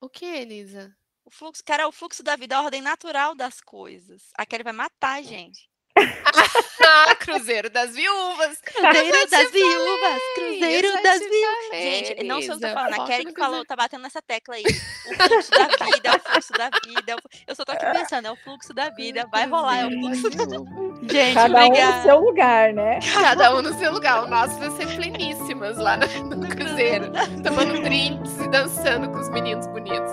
[0.00, 0.96] O que, Elisa?
[1.24, 4.30] O fluxo, cara, é o fluxo da vida, a ordem natural das coisas.
[4.36, 5.67] A Kelly vai matar a gente.
[5.98, 8.58] Ah, Cruzeiro das Viúvas.
[8.60, 10.22] Cruzeiro das Viúvas.
[10.34, 11.70] Cruzeiro das Viúvas.
[11.72, 13.00] Gente, não sei o que eu tô falando.
[13.00, 14.64] A Kelly que falou, tá batendo nessa tecla aí.
[14.64, 17.12] O fluxo da vida, é o fluxo da vida.
[17.12, 19.26] É eu só tô aqui pensando, é o fluxo da vida.
[19.30, 20.58] Vai rolar, é o fluxo da vida.
[21.10, 21.92] Gente, Cada obrigada.
[21.92, 22.98] um no seu lugar, né?
[23.12, 24.24] Cada um no seu lugar.
[24.24, 27.10] O nosso vai ser pleníssimas lá no, no Cruzeiro.
[27.42, 30.12] Tomando drinks e dançando com os meninos bonitos.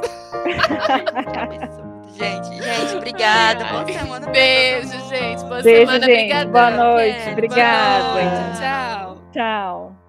[2.18, 3.66] Gente, gente, obrigada.
[3.66, 4.28] Boa semana.
[4.32, 5.44] Beijo, gente.
[5.46, 6.06] Boa Beijo, semana.
[6.06, 6.46] Gente.
[6.48, 7.30] Boa noite.
[7.30, 8.04] Obrigada.
[8.14, 8.60] Boa noite.
[8.60, 9.18] Tchau.
[9.34, 10.05] Tchau.